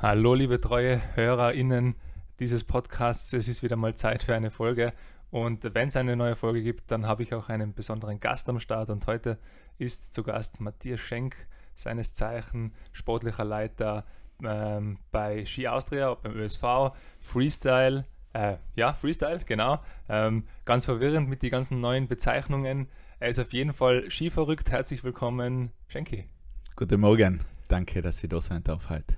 [0.00, 1.96] Hallo, liebe treue HörerInnen
[2.38, 3.32] dieses Podcasts.
[3.32, 4.92] Es ist wieder mal Zeit für eine Folge.
[5.32, 8.60] Und wenn es eine neue Folge gibt, dann habe ich auch einen besonderen Gast am
[8.60, 8.90] Start.
[8.90, 9.38] Und heute
[9.76, 11.34] ist zu Gast Matthias Schenk,
[11.74, 14.04] seines Zeichen sportlicher Leiter
[14.40, 18.04] ähm, bei Ski Austria, beim ÖSV, Freestyle.
[18.34, 19.80] Äh, ja, Freestyle, genau.
[20.08, 22.86] Ähm, ganz verwirrend mit den ganzen neuen Bezeichnungen.
[23.18, 24.70] Er ist auf jeden Fall skiverrückt.
[24.70, 26.28] Herzlich willkommen, Schenki.
[26.76, 27.40] Guten Morgen.
[27.66, 29.16] Danke, dass ich da sein darf heute.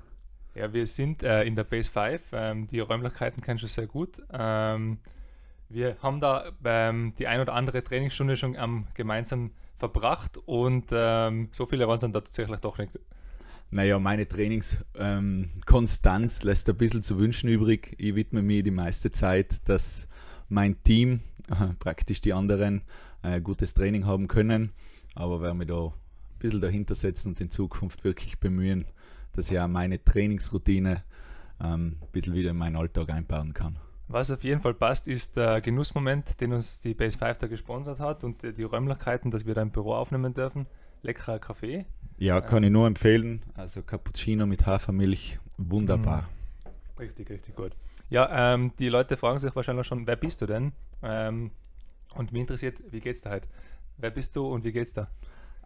[0.54, 2.20] Ja, wir sind äh, in der Base 5.
[2.32, 4.20] Ähm, die Räumlichkeiten kennst du sehr gut.
[4.32, 4.98] Ähm,
[5.68, 8.56] wir haben da ähm, die ein oder andere Trainingsstunde schon
[8.94, 12.98] gemeinsam verbracht und ähm, so viele waren es dann tatsächlich doch nicht.
[13.70, 17.94] Naja, meine Trainingskonstanz ähm, lässt ein bisschen zu wünschen übrig.
[17.98, 20.08] Ich widme mir die meiste Zeit, dass
[20.48, 22.82] mein Team, äh, praktisch die anderen,
[23.22, 24.72] äh, gutes Training haben können.
[25.14, 25.92] Aber werde mich da ein
[26.40, 28.86] bisschen dahinter setzen und in Zukunft wirklich bemühen,
[29.32, 31.02] dass ich auch meine Trainingsroutine
[31.60, 33.78] ähm, ein bisschen wieder in meinen Alltag einbauen kann.
[34.08, 38.00] Was auf jeden Fall passt, ist der Genussmoment, den uns die Base 5 da gesponsert
[38.00, 40.66] hat und die Räumlichkeiten, dass wir da im Büro aufnehmen dürfen.
[41.02, 41.86] Leckerer Kaffee.
[42.18, 43.42] Ja, kann ähm, ich nur empfehlen.
[43.54, 46.22] Also Cappuccino mit Hafermilch, wunderbar.
[46.22, 47.00] Mm.
[47.00, 47.76] Richtig, richtig gut.
[48.08, 50.72] Ja, ähm, die Leute fragen sich wahrscheinlich schon, wer bist du denn?
[51.02, 51.52] Ähm,
[52.14, 53.48] und mich interessiert, wie geht's da heute?
[53.96, 55.08] Wer bist du und wie geht's da?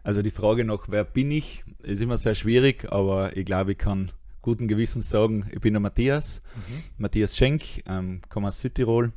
[0.05, 3.79] Also die Frage nach, wer bin ich, ist immer sehr schwierig, aber ich glaube, ich
[3.79, 4.11] kann
[4.43, 6.83] guten Gewissens sagen, ich bin der Matthias, mhm.
[6.99, 9.13] Matthias Schenk, ähm, komme aus Südtirol,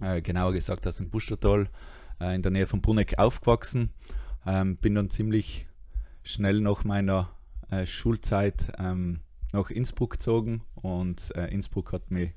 [0.00, 1.68] äh, genauer gesagt aus dem Bustertal,
[2.20, 3.90] äh, in der Nähe von Bruneck aufgewachsen.
[4.46, 5.66] Ähm, bin dann ziemlich
[6.22, 7.30] schnell nach meiner
[7.68, 9.18] äh, Schulzeit ähm,
[9.52, 12.30] nach Innsbruck gezogen und äh, Innsbruck hat mich,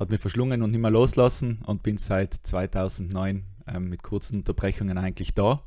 [0.00, 4.98] hat mich verschlungen und nicht mehr loslassen und bin seit 2009 ähm, mit kurzen Unterbrechungen
[4.98, 5.62] eigentlich da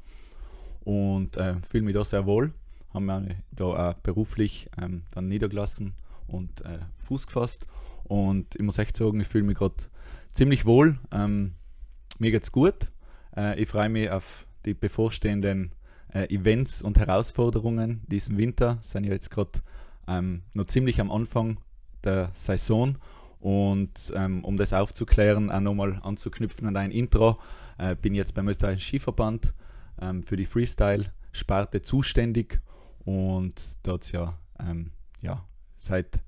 [0.84, 2.54] und äh, fühle mich da sehr wohl.
[2.94, 5.94] Haben wir da auch beruflich ähm, dann niedergelassen
[6.28, 7.66] und äh, Fuß gefasst.
[8.04, 9.76] Und ich muss echt sagen, ich fühle mich gerade
[10.32, 11.00] ziemlich wohl.
[11.12, 11.54] Ähm,
[12.20, 12.92] mir geht's gut.
[13.36, 15.72] Äh, ich freue mich auf die bevorstehenden
[16.14, 18.80] äh, Events und Herausforderungen diesen Winter.
[18.82, 19.62] Sind ja jetzt gerade
[20.08, 21.60] ähm, noch ziemlich am Anfang
[22.04, 22.98] der Saison.
[23.40, 27.40] Und ähm, um das aufzuklären, auch nochmal anzuknüpfen an ein Intro,
[27.78, 29.54] äh, bin jetzt beim österreichischen Skiverband
[30.02, 32.60] ähm, für die Freestyle-Sparte zuständig
[33.06, 34.92] und dort ja, ähm,
[35.22, 35.46] ja
[35.78, 36.22] seit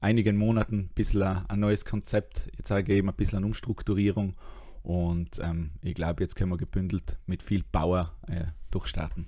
[0.00, 4.34] einigen Monaten ein bisschen ein, neues Konzept, jetzt eben ein bisschen eine Umstrukturierung
[4.82, 9.26] und ähm, ich glaube, jetzt können wir gebündelt mit viel Power äh, durchstarten.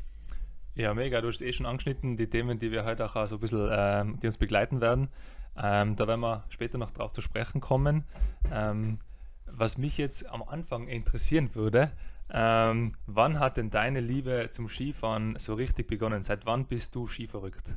[0.75, 1.21] Ja, mega.
[1.21, 4.19] Du hast eh schon angeschnitten, die Themen, die wir heute auch so ein bisschen, ähm,
[4.21, 5.09] die uns begleiten werden.
[5.55, 8.05] Ähm, da werden wir später noch drauf zu sprechen kommen.
[8.51, 8.99] Ähm,
[9.45, 11.93] was mich jetzt am Anfang interessieren würde,
[12.31, 16.23] ähm, wann hat denn deine Liebe zum Skifahren so richtig begonnen?
[16.23, 17.77] Seit wann bist du skiverrückt?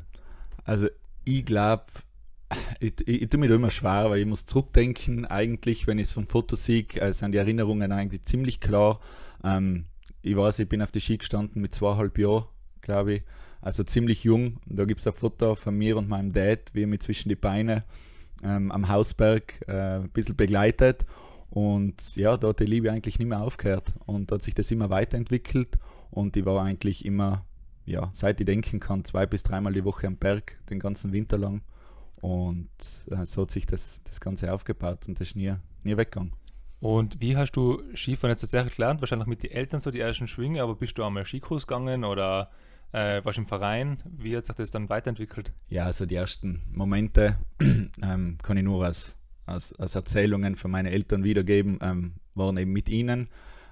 [0.63, 0.87] Also
[1.25, 1.85] ich glaube,
[2.79, 5.25] ich, ich, ich tue mir da immer schwer, weil ich muss zurückdenken.
[5.25, 8.99] Eigentlich, wenn ich es vom Foto sehe, äh, sind die Erinnerungen eigentlich ziemlich klar.
[9.43, 9.85] Ähm,
[10.21, 12.45] ich weiß, ich bin auf die Ski gestanden mit zweieinhalb Jahren,
[12.81, 13.23] glaube ich.
[13.61, 14.59] Also ziemlich jung.
[14.65, 17.35] Da gibt es ein Foto von mir und meinem Dad, wie er mich zwischen die
[17.35, 17.83] Beine
[18.43, 21.05] ähm, am Hausberg äh, ein bisschen begleitet.
[21.55, 24.89] Und ja, da hat die Liebe eigentlich nicht mehr aufgehört und hat sich das immer
[24.89, 25.79] weiterentwickelt
[26.11, 27.45] und ich war eigentlich immer,
[27.85, 31.37] ja, seit ich denken kann, zwei bis dreimal die Woche am Berg, den ganzen Winter
[31.37, 31.61] lang.
[32.19, 32.67] Und
[33.09, 36.33] äh, so hat sich das, das Ganze aufgebaut und das ist nie, nie weggegangen.
[36.81, 38.99] Und wie hast du Skifahren jetzt tatsächlich gelernt?
[38.99, 42.51] Wahrscheinlich mit den Eltern so die ersten Schwünge, aber bist du einmal Skikurs gegangen oder
[42.91, 44.03] äh, warst du im Verein?
[44.03, 45.53] Wie hat sich das dann weiterentwickelt?
[45.69, 50.87] Ja, also die ersten Momente ähm, kann ich nur als als, als Erzählungen von meinen
[50.87, 53.29] Eltern wiedergeben, ähm, waren eben mit ihnen.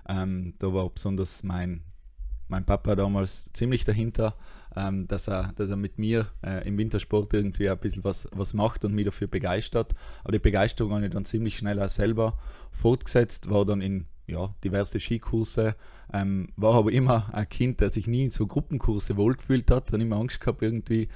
[0.07, 1.83] Ähm, da war besonders mein,
[2.47, 4.35] mein Papa damals ziemlich dahinter,
[4.75, 8.53] ähm, dass, er, dass er mit mir äh, im Wintersport irgendwie ein bisschen was, was
[8.53, 9.93] macht und mich dafür begeistert.
[10.23, 12.37] Aber die Begeisterung habe ich dann ziemlich schnell auch selber
[12.71, 15.75] fortgesetzt, war dann in ja, diverse Skikurse,
[16.13, 20.01] ähm, war aber immer ein Kind, der sich nie in so Gruppenkurse wohlgefühlt hat und
[20.01, 21.09] immer Angst gehabt, irgendwie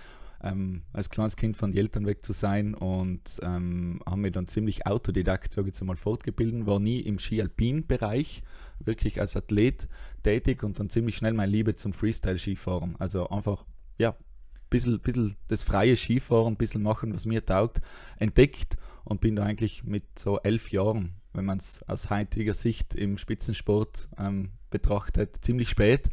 [0.43, 4.47] ähm, als kleines Kind von den Eltern weg zu sein und ähm, haben mich dann
[4.47, 8.43] ziemlich autodidakt, sage ich jetzt mal, fortgebildet, war nie im Ski-Alpin-Bereich,
[8.79, 9.87] wirklich als Athlet
[10.23, 12.95] tätig und dann ziemlich schnell meine Liebe zum Freestyle-Skifahren.
[12.99, 13.65] Also einfach,
[13.97, 17.81] ja, ein bisschen, bisschen das freie Skifahren, ein bisschen machen, was mir taugt,
[18.17, 22.93] entdeckt und bin da eigentlich mit so elf Jahren, wenn man es aus heutiger Sicht
[22.93, 26.09] im Spitzensport ähm, betrachtet, ziemlich spät.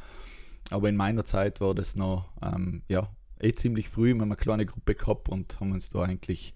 [0.70, 4.66] Aber in meiner Zeit war das noch ähm, ja, eh ziemlich früh haben eine kleine
[4.66, 6.54] Gruppe gehabt und haben uns da eigentlich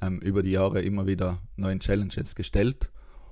[0.00, 2.90] ähm, über die Jahre immer wieder neuen Challenges gestellt.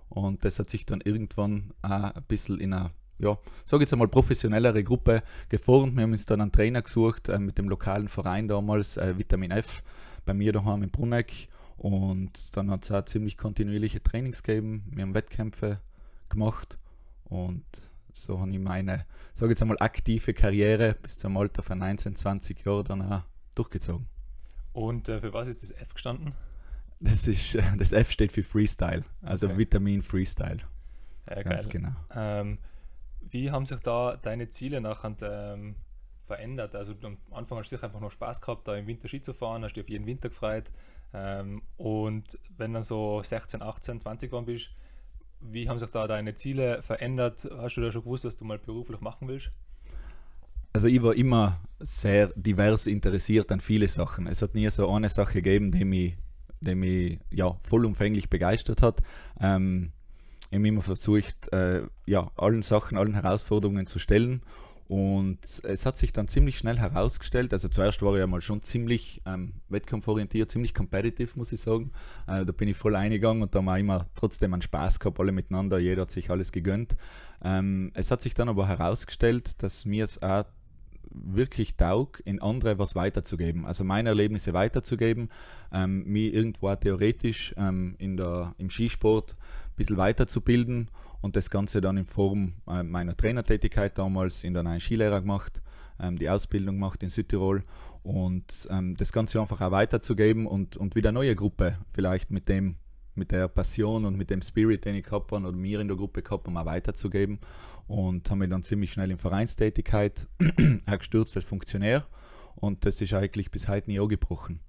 [0.08, 4.08] Und das hat sich dann irgendwann auch ein bisschen in eine, ja, sage jetzt einmal
[4.08, 5.96] professionellere Gruppe geformt.
[5.96, 9.50] Wir haben uns dann einen Trainer gesucht äh, mit dem lokalen Verein damals, äh, Vitamin
[9.50, 9.82] F,
[10.24, 11.48] bei mir daheim in Brunneck.
[11.76, 14.84] Und dann hat es auch ziemlich kontinuierliche Trainings gegeben.
[14.90, 15.80] Wir haben Wettkämpfe
[16.28, 16.76] gemacht
[17.24, 17.64] und
[18.18, 22.64] so habe ich meine, sage jetzt einmal, aktive Karriere bis zum Alter von 19, 20
[22.64, 23.22] Jahren dann auch
[23.54, 24.06] durchgezogen.
[24.72, 26.32] Und äh, für was ist das F gestanden?
[27.00, 29.58] Das, ist, äh, das F steht für Freestyle, also okay.
[29.58, 30.58] Vitamin Freestyle.
[31.28, 31.82] Ja, Ganz geil.
[31.82, 31.92] genau.
[32.14, 32.58] Ähm,
[33.30, 35.76] wie haben sich da deine Ziele nachher ähm,
[36.24, 36.74] verändert?
[36.74, 39.32] Also am Anfang hast du sicher einfach noch Spaß gehabt, da im Winter Ski zu
[39.32, 40.70] fahren, hast dich auf jeden Winter gefreut.
[41.12, 44.70] Ähm, und wenn dann so 16, 18, 20 geworden bist,
[45.40, 47.48] wie haben sich da deine Ziele verändert?
[47.58, 49.50] Hast du da schon gewusst, was du mal beruflich machen willst?
[50.72, 54.26] Also ich war immer sehr divers interessiert an viele Sachen.
[54.26, 56.16] Es hat nie so eine Sache gegeben, die mich,
[56.60, 59.00] die mich ja, vollumfänglich begeistert hat.
[59.40, 59.92] Ähm,
[60.50, 64.42] ich habe immer versucht, äh, ja, allen Sachen, allen Herausforderungen zu stellen
[64.88, 68.62] und es hat sich dann ziemlich schnell herausgestellt, also zuerst war ich ja mal schon
[68.62, 71.92] ziemlich ähm, wettkampforientiert, ziemlich competitive, muss ich sagen.
[72.26, 75.20] Äh, da bin ich voll eingegangen und da haben wir immer trotzdem einen Spaß gehabt,
[75.20, 76.96] alle miteinander, jeder hat sich alles gegönnt.
[77.44, 80.44] Ähm, es hat sich dann aber herausgestellt, dass mir es auch
[81.10, 83.66] wirklich taug, in andere was weiterzugeben.
[83.66, 85.28] Also meine Erlebnisse weiterzugeben,
[85.70, 91.80] ähm, mich irgendwo theoretisch ähm, in der, im Skisport ein bisschen weiterzubilden und das Ganze
[91.80, 95.62] dann in Form äh, meiner Trainertätigkeit damals in der neuen Skilehrer gemacht,
[96.00, 97.64] ähm, die Ausbildung gemacht in Südtirol
[98.02, 102.48] und ähm, das Ganze einfach auch weiterzugeben und, und wieder eine neue Gruppe vielleicht mit
[102.48, 102.76] dem
[103.14, 105.96] mit der Passion und mit dem Spirit, den ich gehabt habe oder mir in der
[105.96, 107.40] Gruppe gehabt habe, auch weiterzugeben
[107.88, 110.28] und habe mich dann ziemlich schnell in Vereinstätigkeit
[110.98, 112.06] gestürzt als Funktionär
[112.54, 114.60] und das ist eigentlich bis heute nie angebrochen.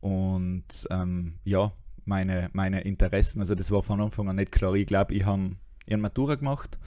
[0.00, 1.72] Und ähm, ja,
[2.04, 3.40] meine, meine Interessen.
[3.40, 4.74] Also das war von Anfang an nicht klar.
[4.74, 5.56] Ich glaube, ich habe
[5.90, 6.78] hab Matura gemacht,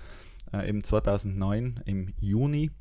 [0.54, 2.72] äh, eben 2009 im Juni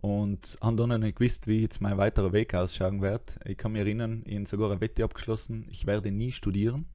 [0.00, 3.38] und habe dann nicht gewusst, wie jetzt mein weiterer Weg ausschauen wird.
[3.44, 6.86] Ich kann mich erinnern, ich habe sogar eine Wette abgeschlossen, ich werde nie studieren.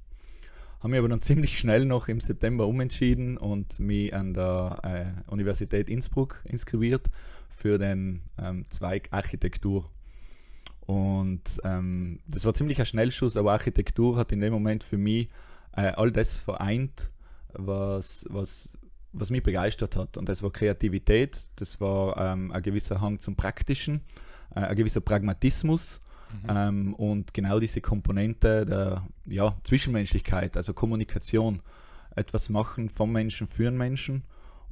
[0.80, 4.80] Habe mich aber dann ziemlich schnell noch im September umentschieden und mich an der
[5.28, 7.10] äh, Universität Innsbruck inskribiert
[7.50, 9.90] für den ähm, Zweig Architektur.
[10.86, 15.30] Und ähm, das war ziemlich ein Schnellschuss, aber Architektur hat in dem Moment für mich
[15.76, 17.10] äh, all das vereint,
[17.54, 18.78] was, was,
[19.12, 20.18] was mich begeistert hat.
[20.18, 24.02] Und das war Kreativität, das war ähm, ein gewisser Hang zum Praktischen,
[24.54, 26.02] äh, ein gewisser Pragmatismus
[26.44, 26.50] mhm.
[26.50, 31.62] ähm, und genau diese Komponente der ja, Zwischenmenschlichkeit, also Kommunikation,
[32.16, 34.24] etwas machen vom Menschen für den Menschen.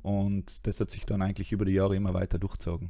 [0.04, 2.90] Und das hat sich dann eigentlich über die Jahre immer weiter durchzogen.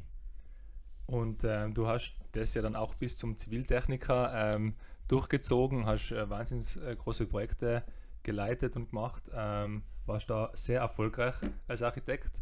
[1.06, 4.76] Und äh, du hast das ja dann auch bis zum Ziviltechniker ähm,
[5.08, 7.84] durchgezogen, hast äh, wahnsinnig äh, große Projekte
[8.24, 11.36] geleitet und gemacht, ähm, warst da sehr erfolgreich
[11.68, 12.42] als Architekt.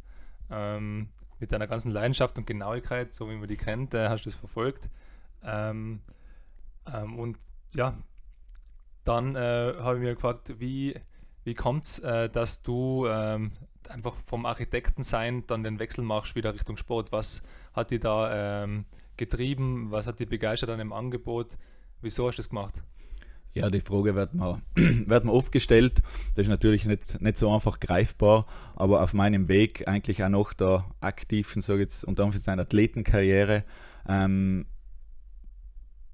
[0.50, 1.10] Ähm,
[1.40, 4.36] mit deiner ganzen Leidenschaft und Genauigkeit, so wie man die kennt, äh, hast du es
[4.36, 4.90] verfolgt.
[5.44, 6.02] Ähm,
[6.94, 7.38] ähm, und
[7.74, 7.98] ja,
[9.04, 10.96] dann äh, habe ich mir gefragt, wie,
[11.44, 13.54] wie kommt es, äh, dass du ähm,
[13.90, 17.12] einfach vom Architektensein dann den Wechsel machst wieder Richtung Sport?
[17.12, 17.42] Was
[17.74, 18.86] hat die da ähm,
[19.18, 19.92] getrieben?
[19.92, 21.58] Was hat die begeistert an dem Angebot?
[22.02, 22.84] Wieso hast du das gemacht?
[23.54, 26.02] Ja, die Frage wird mir, wird mir oft gestellt.
[26.36, 28.46] Das ist natürlich nicht, nicht so einfach greifbar,
[28.76, 33.66] aber auf meinem Weg eigentlich auch noch der aktiven, sage jetzt unter Anführungszeichen, Athletenkarriere,
[34.08, 34.66] ähm,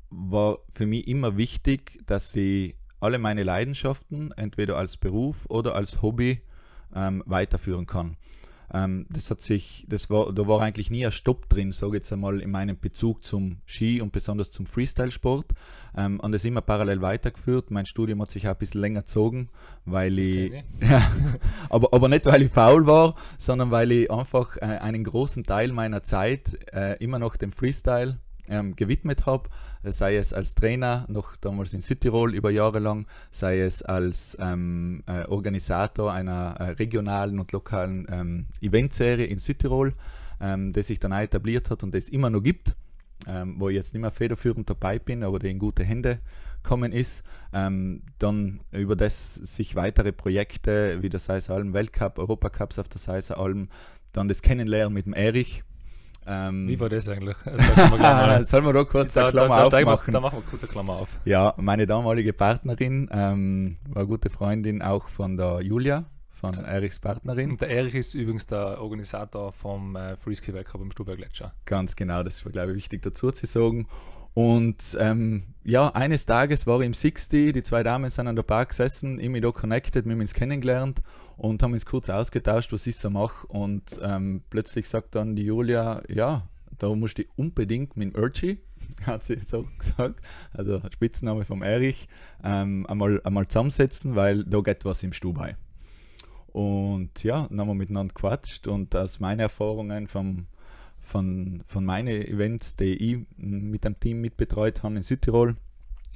[0.09, 6.01] war für mich immer wichtig, dass ich alle meine Leidenschaften, entweder als Beruf oder als
[6.01, 6.41] Hobby,
[6.95, 8.17] ähm, weiterführen kann.
[8.73, 12.01] Ähm, das hat sich, das war, da war eigentlich nie ein Stopp drin, sage ich
[12.01, 15.53] jetzt einmal, in meinem Bezug zum Ski und besonders zum Freestyle-Sport.
[15.95, 17.71] Ähm, und das immer parallel weitergeführt.
[17.71, 19.49] Mein Studium hat sich auch ein bisschen länger gezogen,
[19.85, 20.63] weil ich, ich.
[20.81, 21.11] ja,
[21.69, 25.71] aber, aber nicht weil ich faul war, sondern weil ich einfach äh, einen großen Teil
[25.71, 28.19] meiner Zeit äh, immer noch dem Freestyle
[28.49, 29.49] ähm, gewidmet habe,
[29.83, 35.03] sei es als Trainer, noch damals in Südtirol über Jahre lang, sei es als ähm,
[35.07, 39.93] äh, Organisator einer äh, regionalen und lokalen ähm, Eventserie in Südtirol,
[40.39, 42.75] ähm, die sich dann auch etabliert hat und es immer noch gibt,
[43.27, 46.19] ähm, wo ich jetzt nicht mehr federführend dabei bin, aber die in gute Hände
[46.63, 47.23] kommen ist.
[47.53, 52.99] Ähm, dann über das sich weitere Projekte wie der Seiser Alm Weltcup, Europacups auf der
[52.99, 53.69] Seiser Alm,
[54.11, 55.63] dann das Kennenlernen mit dem Erich,
[56.27, 57.37] ähm, Wie war das eigentlich?
[57.43, 60.13] Da Sollen wir da kurz eine Klammer da, da, aufmachen?
[60.13, 61.17] Da machen wir kurz eine Klammer auf.
[61.25, 66.61] Ja, meine damalige Partnerin ähm, war eine gute Freundin auch von der Julia, von ja.
[66.61, 67.51] Erichs Partnerin.
[67.51, 71.53] Und der Erich ist übrigens der Organisator vom äh, Freeski Weltcup im Stuber Gletscher.
[71.65, 73.87] Ganz genau, das war glaube ich wichtig dazu zu sagen.
[74.37, 78.43] Und ähm, ja, eines Tages war ich im 60, die zwei Damen sind an der
[78.43, 81.01] Bar gesessen, ich mich da connected, wir haben uns kennengelernt
[81.37, 83.47] und haben uns kurz ausgetauscht, was ich so mache.
[83.47, 88.59] Und ähm, plötzlich sagt dann die Julia, ja, da musst du unbedingt mit dem Urchi,
[89.07, 90.21] hat sie so gesagt,
[90.53, 92.07] also Spitzname vom Erich,
[92.43, 95.55] ähm, einmal, einmal zusammensetzen, weil da geht was im Stubai.
[96.45, 100.45] Und ja, dann haben wir miteinander gequatscht und aus meinen Erfahrungen vom,
[101.07, 105.55] von, von meinen Events, die ich mit dem Team mitbetreut habe in Südtirol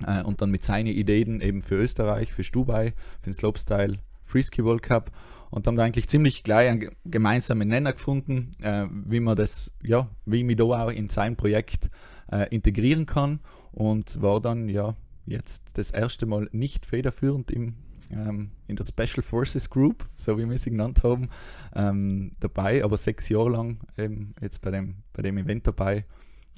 [0.05, 4.63] äh, und dann mit seinen Ideen eben für Österreich, für Stubai, für den Slopestyle Freeski
[4.63, 5.11] World Cup.
[5.49, 10.09] Und haben da eigentlich ziemlich gleich einen gemeinsamen Nenner gefunden, äh, wie man das, ja,
[10.25, 11.89] wie ich mich da auch in sein Projekt
[12.31, 13.39] äh, integrieren kann.
[13.71, 14.95] Und war dann ja
[15.25, 17.75] jetzt das erste Mal nicht federführend im,
[18.13, 21.29] ähm, in der Special Forces Group, so wie wir sie genannt haben,
[21.75, 26.05] ähm, dabei, aber sechs Jahre lang eben jetzt bei dem, bei dem Event dabei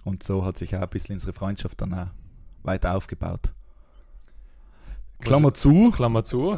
[0.03, 2.07] und so hat sich auch ein bisschen unsere Freundschaft dann auch
[2.63, 3.53] weiter aufgebaut.
[5.19, 5.91] Klammer zu.
[5.91, 6.57] Klammer zu.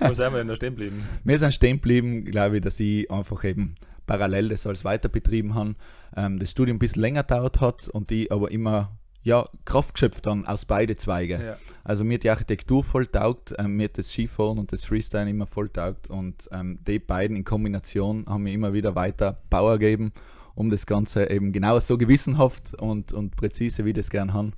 [0.00, 1.02] Wo sind wir denn da stehen geblieben?
[1.22, 3.74] Wir sind stehen geblieben, glaube ich, dass ich einfach eben
[4.06, 5.74] parallel das alles weiter betrieben habe.
[6.16, 10.26] Ähm, das Studium ein bisschen länger dauert hat und ich aber immer ja, Kraft geschöpft
[10.26, 11.42] dann aus beide Zweige.
[11.42, 11.56] Ja.
[11.84, 15.28] Also mir hat die Architektur voll taugt, ähm, mir hat das Skifahren und das Freestyle
[15.28, 19.78] immer voll taugt und ähm, die beiden in Kombination haben mir immer wieder weiter Power
[19.78, 20.12] gegeben,
[20.54, 24.52] um das Ganze eben genau so gewissenhaft und, und präzise, wie ich das gern habe,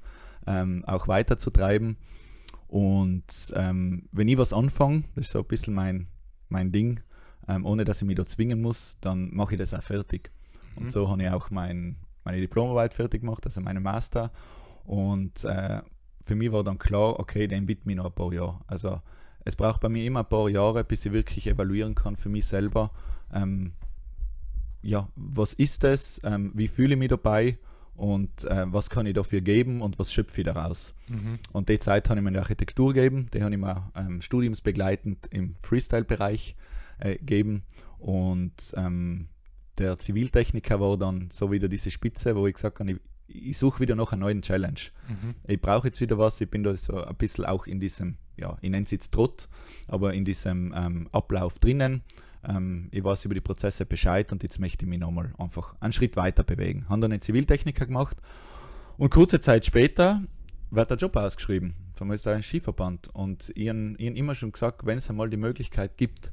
[0.46, 1.96] ähm, auch weiterzutreiben.
[2.66, 6.08] Und ähm, wenn ich was anfange, das ist so ein bisschen mein,
[6.48, 7.00] mein Ding,
[7.46, 10.30] ähm, ohne dass ich mich da zwingen muss, dann mache ich das auch fertig.
[10.74, 10.82] Mhm.
[10.82, 14.30] Und so habe ich auch mein, meine Diplomarbeit fertig gemacht, also meine Master.
[14.84, 15.80] Und äh,
[16.24, 18.60] für mich war dann klar, okay, den widme ich noch ein paar Jahre.
[18.66, 19.00] Also
[19.44, 22.46] es braucht bei mir immer ein paar Jahre, bis ich wirklich evaluieren kann für mich
[22.46, 22.90] selber.
[23.32, 23.72] Ähm,
[24.82, 26.20] ja, was ist das?
[26.24, 27.58] Ähm, wie fühle ich mich dabei?
[27.96, 30.94] und äh, was kann ich dafür geben und was schöpfe ich daraus.
[31.08, 31.38] Mhm.
[31.52, 34.20] Und die Zeit habe ich mir in der Architektur gegeben, die habe ich mir ähm,
[34.20, 36.56] studiumsbegleitend im Freestyle-Bereich
[36.98, 37.62] äh, gegeben
[37.98, 39.28] und ähm,
[39.78, 43.80] der Ziviltechniker war dann so wieder diese Spitze, wo ich gesagt habe, ich, ich suche
[43.80, 44.80] wieder noch einen neuen Challenge.
[45.08, 45.34] Mhm.
[45.46, 48.56] Ich brauche jetzt wieder was, ich bin da so ein bisschen auch in diesem, ja,
[48.60, 49.48] ich nenne es jetzt Trott,
[49.88, 52.02] aber in diesem ähm, Ablauf drinnen
[52.46, 55.92] ähm, ich weiß über die Prozesse Bescheid und jetzt möchte ich mich nochmal einfach einen
[55.92, 56.86] Schritt weiter bewegen.
[56.88, 58.16] Habe dann einen Ziviltechniker gemacht
[58.96, 60.22] und kurze Zeit später
[60.70, 65.08] wird der Job ausgeschrieben vom österreichischen Skiverband und ihnen, ihnen immer schon gesagt, wenn es
[65.08, 66.32] einmal die Möglichkeit gibt,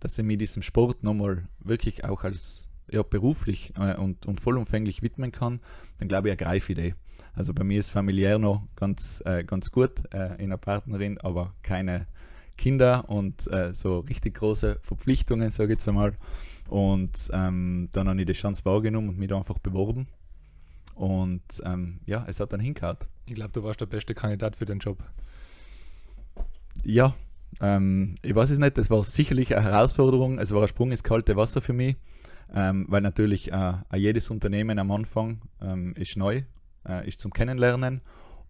[0.00, 5.02] dass ich mich diesem Sport nochmal wirklich auch als ja, beruflich äh, und, und vollumfänglich
[5.02, 5.60] widmen kann,
[5.98, 6.94] dann glaube ich, ergreife ich die.
[7.34, 11.54] Also bei mir ist familiär noch ganz, äh, ganz gut äh, in einer Partnerin, aber
[11.62, 12.06] keine
[12.56, 16.14] Kinder und äh, so richtig große Verpflichtungen, sage ich jetzt einmal.
[16.68, 20.06] Und ähm, dann habe ich die Chance wahrgenommen und mich da einfach beworben.
[20.94, 22.98] Und ähm, ja, es hat dann hingehauen.
[23.26, 24.98] Ich glaube, du warst der beste Kandidat für den Job.
[26.84, 27.14] Ja,
[27.60, 30.38] ähm, ich weiß es nicht, das war sicherlich eine Herausforderung.
[30.38, 31.96] Es war ein Sprung ins kalte Wasser für mich,
[32.52, 36.42] ähm, weil natürlich äh, jedes Unternehmen am Anfang ähm, ist neu,
[36.88, 38.00] äh, ist zum Kennenlernen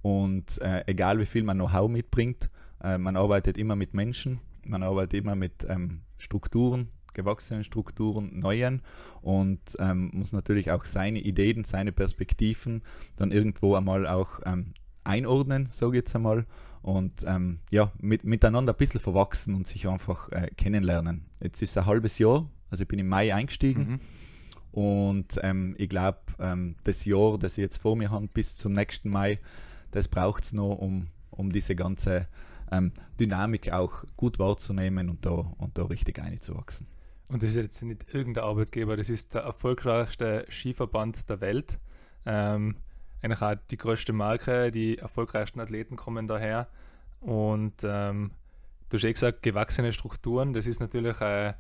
[0.03, 2.51] und äh, egal wie viel man Know-how mitbringt,
[2.83, 8.83] äh, man arbeitet immer mit Menschen, man arbeitet immer mit ähm, Strukturen, gewachsenen Strukturen, neuen
[9.23, 12.83] und ähm, muss natürlich auch seine Ideen, seine Perspektiven
[13.17, 14.75] dann irgendwo einmal auch ähm,
[15.05, 16.47] einordnen, so ich jetzt einmal,
[16.83, 21.25] und ähm, ja, mit, miteinander ein bisschen verwachsen und sich einfach äh, kennenlernen.
[21.41, 23.89] Jetzt ist es ein halbes Jahr, also ich bin im Mai eingestiegen.
[23.89, 24.01] Mhm.
[24.73, 28.73] Und ähm, ich glaube, ähm, das Jahr, das ich jetzt vor mir habe, bis zum
[28.73, 29.39] nächsten Mai,
[29.93, 32.27] das braucht es noch, um, um diese ganze
[32.73, 36.89] ähm, Dynamik auch gut wahrzunehmen und da, und da richtig einzuwachsen.
[37.29, 41.79] Und das ist jetzt nicht irgendein Arbeitgeber, das ist der erfolgreichste Skiverband der Welt.
[42.27, 42.77] Ähm,
[43.23, 46.69] eigentlich auch die größte Marke, die erfolgreichsten Athleten kommen daher.
[47.21, 48.33] Und ähm,
[48.89, 51.55] du hast eh gesagt, gewachsene Strukturen, das ist natürlich äh,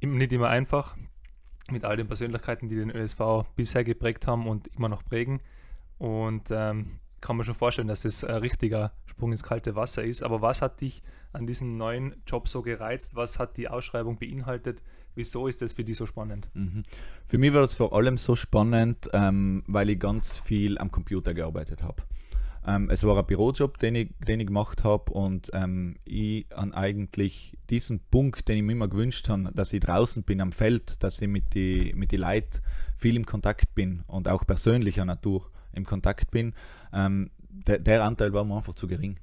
[0.00, 0.96] nicht immer einfach
[1.70, 5.40] mit all den Persönlichkeiten, die den ÖSV bisher geprägt haben und immer noch prägen.
[5.98, 10.22] Und ähm, kann man schon vorstellen, dass das ein richtiger Sprung ins kalte Wasser ist.
[10.22, 13.16] Aber was hat dich an diesem neuen Job so gereizt?
[13.16, 14.82] Was hat die Ausschreibung beinhaltet?
[15.14, 16.48] Wieso ist das für dich so spannend?
[16.54, 16.84] Mhm.
[17.24, 21.32] Für mich war das vor allem so spannend, ähm, weil ich ganz viel am Computer
[21.32, 22.02] gearbeitet habe.
[22.66, 26.74] Ähm, es war ein Bürojob, den ich, den ich gemacht habe und ähm, ich an
[26.74, 31.02] eigentlich diesen Punkt, den ich mir immer gewünscht habe, dass ich draußen bin am Feld,
[31.02, 32.60] dass ich mit den mit die Leuten
[32.96, 36.54] viel im Kontakt bin und auch persönlicher Natur im Kontakt bin,
[36.92, 39.18] ähm, der, der, Anteil war mir einfach zu gering.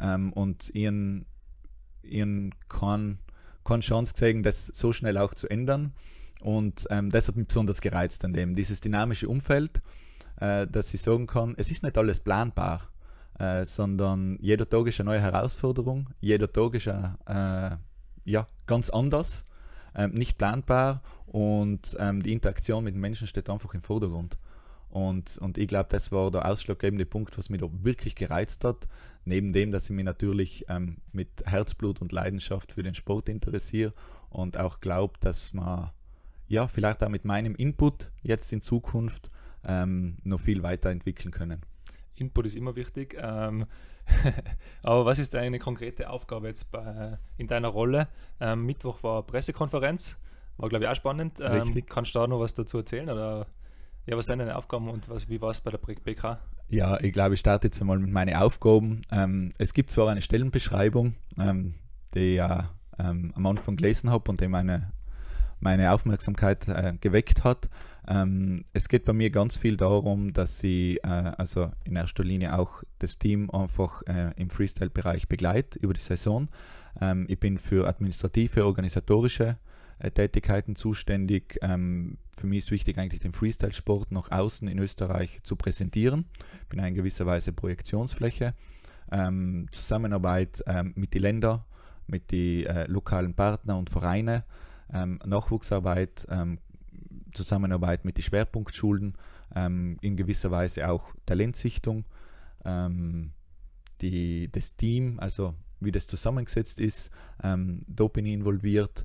[0.00, 1.26] Ähm, und ihren,
[2.02, 3.18] ihren kann,
[3.64, 5.92] keine Chance gesehen, das so schnell auch zu ändern.
[6.40, 9.82] Und ähm, das hat mich besonders gereizt an dem, dieses dynamische Umfeld,
[10.40, 12.88] äh, dass ich sagen kann, es ist nicht alles planbar,
[13.38, 18.90] äh, sondern jeder Tag ist eine neue Herausforderung, jeder Tag ist eine, äh, ja, ganz
[18.90, 19.44] anders,
[19.94, 24.38] ähm, nicht planbar und ähm, die Interaktion mit Menschen steht einfach im Vordergrund.
[24.90, 28.88] Und, und ich glaube, das war der ausschlaggebende Punkt, was mich da wirklich gereizt hat.
[29.24, 33.92] Neben dem, dass ich mich natürlich ähm, mit Herzblut und Leidenschaft für den Sport interessiere
[34.30, 35.90] und auch glaube, dass man
[36.46, 39.30] ja vielleicht auch mit meinem Input jetzt in Zukunft
[39.64, 41.62] ähm, noch viel weiterentwickeln können.
[42.14, 43.16] Input ist immer wichtig.
[43.20, 43.66] Ähm,
[44.82, 48.08] aber was ist deine konkrete Aufgabe jetzt bei, in deiner Rolle?
[48.40, 50.16] Ähm, Mittwoch war Pressekonferenz,
[50.56, 51.38] war glaube ich auch spannend.
[51.40, 53.08] Ähm, kannst du da noch was dazu erzählen?
[53.08, 53.46] Oder
[54.06, 56.40] ja, was sind deine Aufgaben und was, wie war es bei der BK?
[56.70, 59.02] Ja, ich glaube, ich starte jetzt einmal mit meinen Aufgaben.
[59.10, 61.74] Ähm, es gibt zwar eine Stellenbeschreibung, ähm,
[62.14, 64.92] die ich ja am Anfang gelesen habe und die meine,
[65.60, 67.68] meine Aufmerksamkeit äh, geweckt hat.
[68.06, 72.58] Ähm, es geht bei mir ganz viel darum, dass ich äh, also in erster Linie
[72.58, 76.48] auch das Team einfach äh, im Freestyle-Bereich begleite über die Saison.
[77.00, 79.58] Ähm, ich bin für administrative, organisatorische
[79.98, 81.58] äh, Tätigkeiten zuständig.
[81.60, 86.26] Ähm, für mich ist wichtig, eigentlich den Freestyle-Sport nach außen in Österreich zu präsentieren.
[86.62, 88.54] Ich bin in gewisser Weise Projektionsfläche.
[89.10, 91.64] Ähm, Zusammenarbeit ähm, mit den Ländern,
[92.06, 94.42] mit den äh, lokalen Partnern und Vereinen,
[94.92, 96.58] ähm, Nachwuchsarbeit, ähm,
[97.32, 99.14] Zusammenarbeit mit den Schwerpunktschulen,
[99.54, 102.04] ähm, in gewisser Weise auch Talentsichtung,
[102.64, 103.32] ähm,
[104.00, 107.10] die, das Team, also wie das zusammengesetzt ist,
[107.42, 109.04] ähm, da bin ich involviert.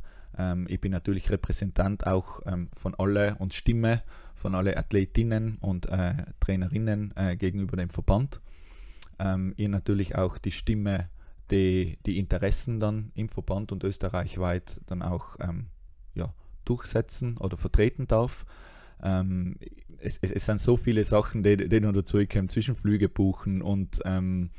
[0.66, 4.02] Ich bin natürlich Repräsentant auch von alle und Stimme
[4.36, 8.42] von alle Athletinnen und äh, Trainerinnen äh, gegenüber dem Verband.
[9.20, 11.10] Ähm, ich natürlich auch die Stimme,
[11.52, 15.68] die die Interessen dann im Verband und österreichweit dann auch ähm,
[16.14, 16.34] ja,
[16.66, 18.46] durchsetzen oder vertreten darf.
[19.02, 19.58] Ähm,
[20.00, 24.50] es, es, es, sind so viele Sachen, die, noch dazu kommen, Zwischenflüge buchen und ähm,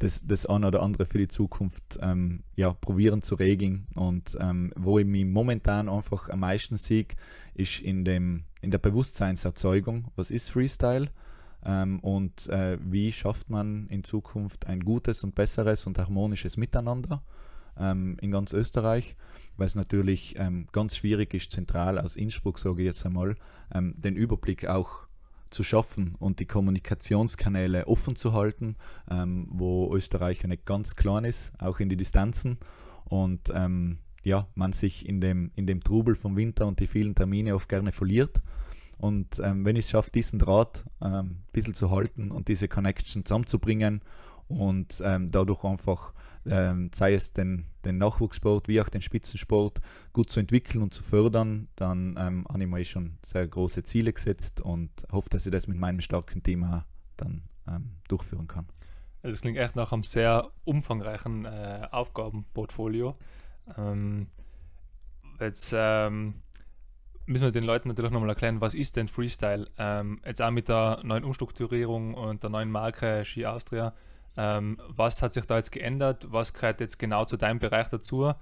[0.00, 3.86] das, das eine oder andere für die Zukunft ähm, ja, probieren zu regeln.
[3.94, 7.06] Und ähm, wo ich mich momentan einfach am meisten sehe,
[7.54, 10.08] ist in, dem, in der Bewusstseinserzeugung.
[10.16, 11.10] Was ist Freestyle?
[11.62, 17.22] Ähm, und äh, wie schafft man in Zukunft ein gutes und besseres und harmonisches Miteinander
[17.80, 19.16] ähm, in ganz Österreich?
[19.56, 23.36] Weil es natürlich ähm, ganz schwierig ist, zentral aus Innsbruck, sage ich jetzt einmal,
[23.74, 25.06] ähm, den Überblick auch
[25.50, 28.76] zu schaffen und die Kommunikationskanäle offen zu halten,
[29.10, 32.58] ähm, wo Österreich ja nicht ganz klein ist, auch in die Distanzen.
[33.04, 37.14] Und ähm, ja, man sich in dem, in dem Trubel vom Winter und die vielen
[37.14, 38.40] Termine oft gerne verliert.
[38.98, 42.68] Und ähm, wenn ich es schaffe, diesen Draht ähm, ein bisschen zu halten und diese
[42.68, 44.02] Connection zusammenzubringen
[44.46, 46.12] und ähm, dadurch einfach
[46.46, 49.80] ähm, sei es den, den Nachwuchssport wie auch den Spitzensport
[50.12, 54.12] gut zu entwickeln und zu fördern, dann ähm, habe ich mir schon sehr große Ziele
[54.12, 56.84] gesetzt und hoffe, dass ich das mit meinem starken auch
[57.16, 58.66] dann ähm, durchführen kann.
[59.22, 63.16] Also das klingt echt nach einem sehr umfangreichen äh, Aufgabenportfolio.
[63.76, 64.28] Ähm,
[65.38, 66.42] jetzt ähm,
[67.26, 69.68] müssen wir den Leuten natürlich nochmal erklären, was ist denn Freestyle?
[69.76, 73.94] Ähm, jetzt auch mit der neuen Umstrukturierung und der neuen Marke Ski Austria
[74.36, 76.26] ähm, was hat sich da jetzt geändert?
[76.30, 78.32] Was gehört jetzt genau zu deinem Bereich dazu?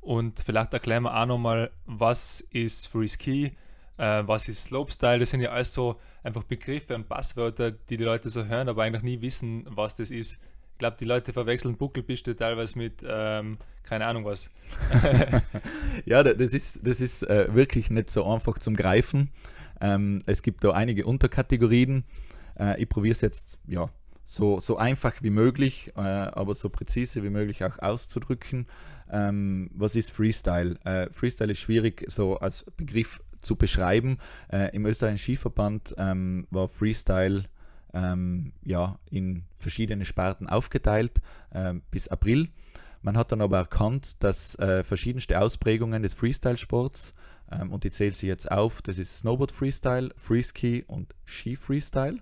[0.00, 3.56] Und vielleicht erklären wir auch nochmal, was ist Free Ski,
[3.98, 5.20] äh, was ist Slopestyle?
[5.20, 8.82] Das sind ja alles so einfach Begriffe und Passwörter, die die Leute so hören, aber
[8.82, 10.40] eigentlich nie wissen, was das ist.
[10.72, 14.50] Ich glaube, die Leute verwechseln Buckelpiste teilweise mit, ähm, keine Ahnung was.
[16.04, 19.30] ja, das ist, das ist äh, wirklich nicht so einfach zum Greifen.
[19.80, 22.04] Ähm, es gibt da einige Unterkategorien.
[22.58, 23.88] Äh, ich probiere es jetzt ja,
[24.24, 28.66] so, so einfach wie möglich, äh, aber so präzise wie möglich auch auszudrücken.
[29.10, 30.78] Ähm, was ist Freestyle?
[30.84, 34.18] Äh, Freestyle ist schwierig so als Begriff zu beschreiben.
[34.50, 37.44] Äh, Im österreichischen Skiverband ähm, war Freestyle
[37.92, 42.48] ähm, ja, in verschiedene Sparten aufgeteilt äh, bis April.
[43.02, 47.14] Man hat dann aber erkannt, dass äh, verschiedenste Ausprägungen des Freestyle-Sports,
[47.50, 52.18] ähm, und ich zähle sie jetzt auf, das ist Snowboard Freestyle, Freeski und Ski Freestyle,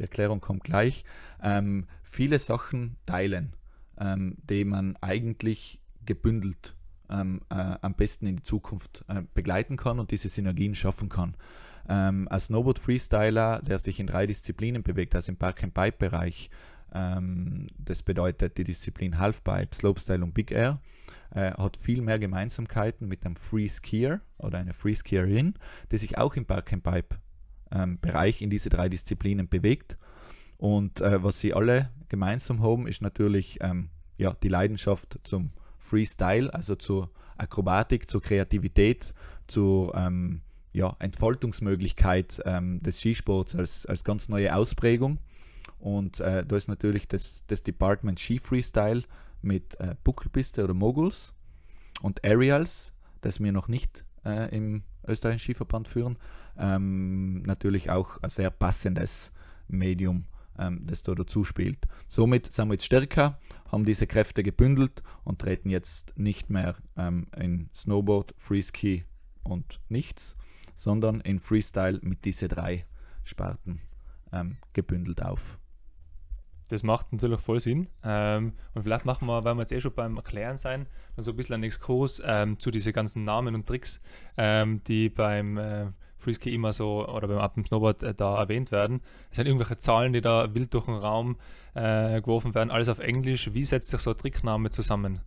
[0.00, 1.04] die Erklärung kommt gleich,
[1.42, 3.52] ähm, viele Sachen teilen,
[3.98, 6.74] ähm, die man eigentlich gebündelt
[7.10, 11.34] ähm, äh, am besten in die Zukunft äh, begleiten kann und diese Synergien schaffen kann.
[11.88, 16.50] Ähm, als Snowboard Freestyler, der sich in drei Disziplinen bewegt, also im Park-and-Pipe-Bereich,
[16.94, 20.80] ähm, das bedeutet die Disziplin Halfpipe, Slopestyle und Big Air,
[21.34, 25.54] äh, hat viel mehr Gemeinsamkeiten mit einem Free Skier oder einer Free Skierin,
[25.92, 27.16] die sich auch im Park-and-Pipe
[27.72, 29.98] ähm, Bereich in diese drei Disziplinen bewegt.
[30.58, 36.52] Und äh, was sie alle gemeinsam haben, ist natürlich ähm, ja, die Leidenschaft zum Freestyle,
[36.52, 39.14] also zur Akrobatik, zur Kreativität,
[39.46, 45.18] zur ähm, ja, Entfaltungsmöglichkeit ähm, des Skisports als, als ganz neue Ausprägung.
[45.78, 49.02] Und äh, da ist natürlich das, das Department Ski Freestyle
[49.42, 51.32] mit äh, Buckelpiste oder Moguls
[52.02, 56.18] und Aerials, das wir noch nicht äh, im österreichischen Skiverband führen.
[56.58, 59.32] Ähm, natürlich auch ein sehr passendes
[59.68, 60.24] Medium,
[60.58, 61.86] ähm, das da dazu spielt.
[62.08, 63.38] Somit sind wir jetzt stärker,
[63.70, 69.04] haben diese Kräfte gebündelt und treten jetzt nicht mehr ähm, in Snowboard, Freeski
[69.42, 70.36] und nichts,
[70.74, 72.86] sondern in Freestyle mit diesen drei
[73.24, 73.80] Sparten
[74.32, 75.58] ähm, gebündelt auf.
[76.70, 77.88] Das macht natürlich voll Sinn.
[78.04, 80.86] Ähm, und vielleicht machen wir, weil wir jetzt eh schon beim Erklären sein,
[81.16, 84.00] dann so ein bisschen einen Exkurs ähm, zu diesen ganzen Namen und Tricks,
[84.36, 85.86] ähm, die beim äh,
[86.20, 89.00] Freeski immer so oder beim Up Snowboard äh, da erwähnt werden.
[89.30, 91.36] Es sind irgendwelche Zahlen, die da wild durch den Raum
[91.74, 93.52] äh, geworfen werden, alles auf Englisch.
[93.52, 95.20] Wie setzt sich so ein Trickname zusammen?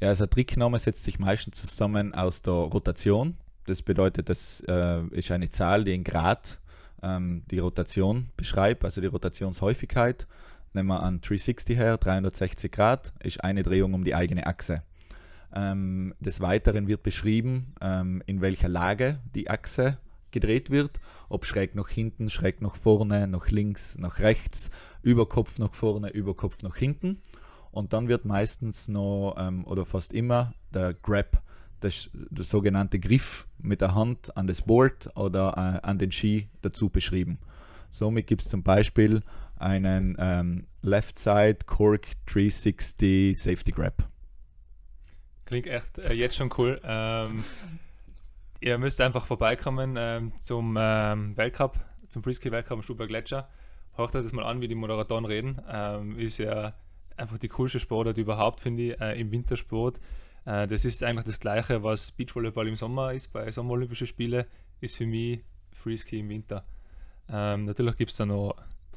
[0.00, 3.36] Ja, also ein Trickname setzt sich meistens zusammen aus der Rotation.
[3.66, 6.58] Das bedeutet, das äh, ist eine Zahl, die in Grad
[7.02, 10.26] ähm, die Rotation beschreibt, also die Rotationshäufigkeit.
[10.72, 14.82] Nehmen wir an 360 her, 360 Grad, ist eine Drehung um die eigene Achse.
[15.52, 19.98] Ähm, des Weiteren wird beschrieben, ähm, in welcher Lage die Achse
[20.32, 24.70] gedreht wird, ob schräg nach hinten, schräg nach vorne, nach links, nach rechts,
[25.02, 27.22] Überkopf nach vorne, Überkopf nach hinten.
[27.70, 31.42] Und dann wird meistens noch ähm, oder fast immer der Grab,
[31.80, 36.48] das, der sogenannte Griff mit der Hand an das Board oder äh, an den Ski
[36.62, 37.38] dazu beschrieben.
[37.90, 39.22] Somit gibt es zum Beispiel
[39.56, 44.08] einen ähm, Left Side Cork 360 Safety Grab.
[45.44, 46.80] Klingt echt äh, jetzt schon cool.
[46.84, 47.44] Ähm,
[48.60, 53.48] ihr müsst einfach vorbeikommen ähm, zum ähm, Weltcup, zum Freeski Weltcup am Stuber Gletscher.
[53.94, 55.60] Hört euch das mal an, wie die Moderatoren reden.
[55.68, 56.74] Ähm, ist ja
[57.16, 59.98] einfach die coolste Sportart überhaupt, finde ich, äh, im Wintersport.
[60.44, 64.44] Äh, das ist eigentlich das Gleiche, was Beachvolleyball im Sommer ist, bei Sommerolympischen Spielen,
[64.80, 65.40] ist für mich
[65.72, 66.64] Freeski im Winter.
[67.28, 68.56] Ähm, natürlich gibt es da noch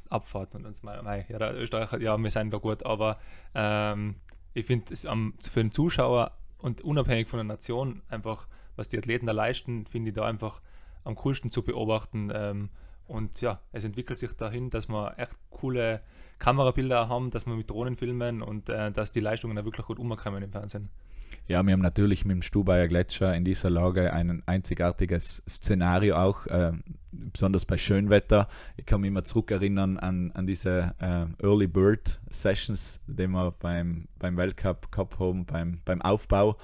[0.10, 3.18] Abfahrt und uns mei, ja, der Österreicher, ja, wir sind da gut, aber
[3.56, 4.16] ähm,
[4.54, 9.26] ich finde es für den Zuschauer und unabhängig von der Nation einfach, was die Athleten
[9.26, 10.62] da leisten, finde ich da einfach
[11.04, 12.32] am coolsten zu beobachten.
[12.34, 12.70] Ähm,
[13.08, 16.02] und ja, es entwickelt sich dahin, dass wir echt coole
[16.40, 20.00] Kamerabilder haben, dass wir mit Drohnen filmen und äh, dass die Leistungen da wirklich gut
[20.00, 20.90] umkommen im Fernsehen.
[21.48, 26.46] Ja, wir haben natürlich mit dem Stubaier Gletscher in dieser Lage ein einzigartiges Szenario auch,
[26.48, 26.72] äh,
[27.12, 28.48] besonders bei Schönwetter.
[28.78, 34.08] Ich kann mich immer zurückerinnern an, an diese äh, Early Bird Sessions, die wir beim,
[34.20, 36.58] beim Weltcup gehabt haben, beim, beim Aufbau,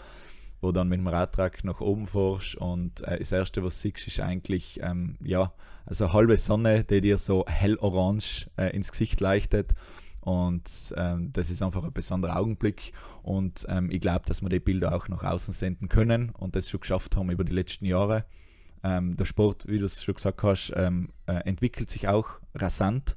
[0.62, 4.08] wo dann mit dem Radtrag nach oben fährst und äh, das Erste, was du siehst,
[4.08, 5.54] ist eigentlich, ähm, ja,
[5.86, 9.74] also halbe Sonne, die dir so hellorange äh, ins Gesicht leuchtet
[10.22, 12.94] und ähm, das ist einfach ein besonderer Augenblick.
[13.24, 16.70] Und ähm, ich glaube, dass wir die Bilder auch nach außen senden können und das
[16.70, 18.26] schon geschafft haben über die letzten Jahre.
[18.84, 23.16] Ähm, der Sport, wie du es schon gesagt hast, ähm, äh, entwickelt sich auch rasant.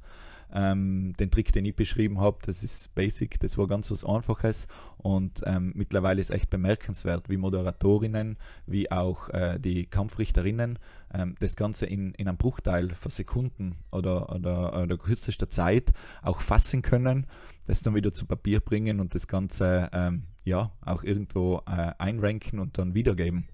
[0.51, 4.67] Ähm, den Trick, den ich beschrieben habe, das ist basic, das war ganz was Einfaches
[4.97, 10.79] und ähm, mittlerweile ist echt bemerkenswert, wie Moderatorinnen, wie auch äh, die Kampfrichterinnen
[11.13, 16.39] ähm, das Ganze in, in einem Bruchteil von Sekunden oder, oder, oder kürzester Zeit auch
[16.39, 17.27] fassen können,
[17.65, 22.59] das dann wieder zu Papier bringen und das Ganze ähm, ja auch irgendwo äh, einranken
[22.59, 23.47] und dann wiedergeben.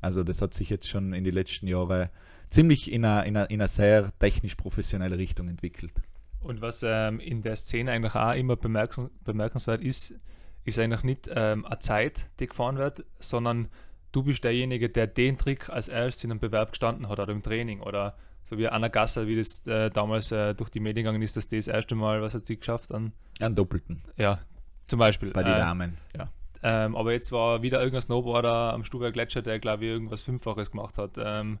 [0.00, 2.08] Also das hat sich jetzt schon in den letzten Jahren
[2.50, 5.92] ziemlich in einer, in sehr technisch professionelle Richtung entwickelt.
[6.40, 10.14] Und was ähm, in der Szene eigentlich auch immer bemerkens bemerkenswert ist,
[10.64, 13.68] ist eigentlich nicht ähm, eine Zeit, die gefahren wird, sondern
[14.12, 17.42] du bist derjenige, der den Trick als erstes in einem Bewerb gestanden hat oder im
[17.42, 21.22] Training oder so wie Anna Gasser, wie das äh, damals äh, durch die Medien gegangen
[21.22, 22.92] ist, dass die das erste Mal, was hat sie geschafft?
[22.92, 24.02] An, Einen Doppelten.
[24.16, 24.40] Ja,
[24.86, 25.32] zum Beispiel.
[25.32, 26.30] Bei den äh, Damen, ja.
[26.62, 30.70] Ähm, aber jetzt war wieder irgendein Snowboarder am Stuber Gletscher, der glaube ich irgendwas Fünffaches
[30.70, 31.12] gemacht hat.
[31.18, 31.58] Ähm,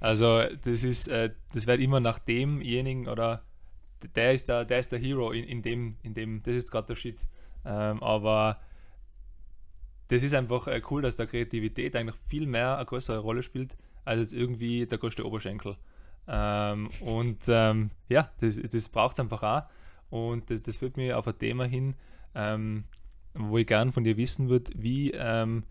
[0.00, 3.42] also das ist, äh, das wird immer nach demjenigen oder
[4.14, 6.88] der ist der, der ist der Hero in, in dem, in dem, das ist gerade
[6.88, 7.18] der Shit.
[7.64, 8.60] Ähm, aber
[10.08, 13.76] das ist einfach äh, cool, dass der Kreativität eigentlich viel mehr eine größere Rolle spielt,
[14.04, 15.76] als jetzt irgendwie der größte Oberschenkel.
[16.26, 19.62] Ähm, und ähm, ja, das, das braucht es einfach auch.
[20.10, 21.94] Und das, das führt mich auf ein Thema hin,
[22.34, 22.84] ähm,
[23.34, 25.64] wo ich gern von dir wissen würde, wie, ähm,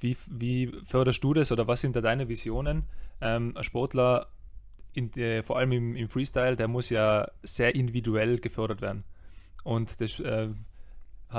[0.00, 2.84] wie, wie förderst du das oder was sind da deine Visionen?
[3.20, 4.28] Ähm, ein Sportler
[4.96, 9.04] in, äh, vor allem im, im, Freestyle, der muss ja sehr individuell gefördert werden.
[9.62, 10.48] Und das äh,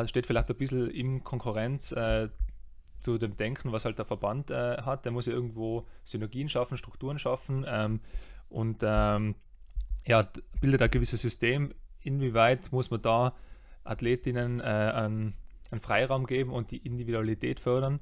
[0.05, 2.29] steht vielleicht ein bisschen in Konkurrenz äh,
[2.99, 5.05] zu dem Denken, was halt der Verband äh, hat.
[5.05, 8.01] Der muss ja irgendwo Synergien schaffen, Strukturen schaffen ähm,
[8.49, 9.35] und ähm,
[10.05, 10.27] ja,
[10.61, 11.73] bildet ein gewisses System.
[12.01, 13.33] Inwieweit muss man da
[13.83, 15.33] Athletinnen äh, einen,
[15.71, 17.99] einen, Freiraum geben und die Individualität fördern?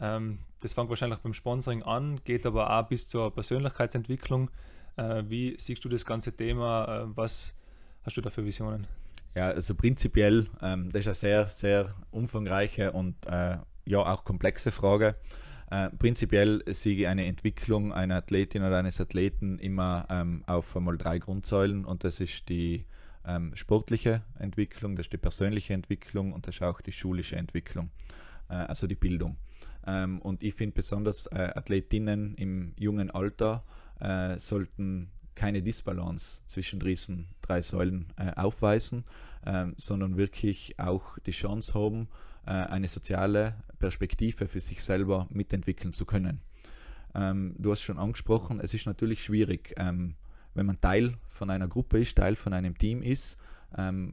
[0.00, 4.50] Ähm, das fängt wahrscheinlich beim Sponsoring an, geht aber auch bis zur Persönlichkeitsentwicklung.
[4.98, 7.04] Äh, wie siehst du das ganze Thema?
[7.04, 7.54] Äh, was
[8.02, 8.86] hast du da für Visionen?
[9.34, 14.72] Ja, also prinzipiell, ähm, das ist eine sehr, sehr umfangreiche und äh, ja auch komplexe
[14.72, 15.14] Frage.
[15.70, 20.98] Äh, prinzipiell sehe ich eine Entwicklung einer Athletin oder eines Athleten immer ähm, auf einmal
[20.98, 22.84] drei Grundsäulen und das ist die
[23.24, 27.90] ähm, sportliche Entwicklung, das ist die persönliche Entwicklung und das ist auch die schulische Entwicklung,
[28.48, 29.36] äh, also die Bildung.
[29.86, 33.62] Ähm, und ich finde besonders äh, Athletinnen im jungen Alter
[34.00, 39.04] äh, sollten keine Disbalance zwischen diesen drei Säulen äh, aufweisen,
[39.46, 42.08] ähm, sondern wirklich auch die Chance haben,
[42.44, 46.40] äh, eine soziale Perspektive für sich selber mitentwickeln zu können.
[47.14, 50.16] Ähm, du hast schon angesprochen, es ist natürlich schwierig, ähm,
[50.54, 53.38] wenn man Teil von einer Gruppe ist, Teil von einem Team ist,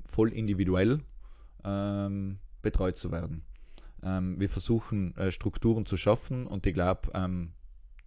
[0.03, 0.99] voll individuell
[2.61, 3.45] betreut zu werden.
[4.01, 7.09] Wir versuchen äh, Strukturen zu schaffen und ich glaube,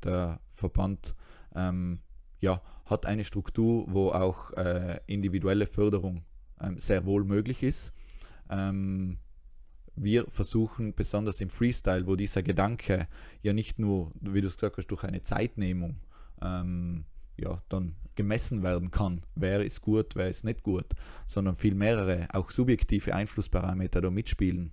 [0.05, 1.15] der Verband
[1.55, 6.25] ja, hat eine Struktur, wo auch äh, individuelle Förderung
[6.77, 7.93] sehr wohl möglich ist.
[8.51, 9.19] Ähm,
[9.97, 13.09] wir versuchen besonders im Freestyle, wo dieser Gedanke
[13.43, 15.97] ja nicht nur, wie du es gesagt hast, durch eine Zeitnehmung
[16.41, 17.05] ähm,
[17.37, 20.87] ja, dann gemessen werden kann, wer ist gut, wer ist nicht gut,
[21.27, 24.73] sondern viel mehrere, auch subjektive Einflussparameter da mitspielen,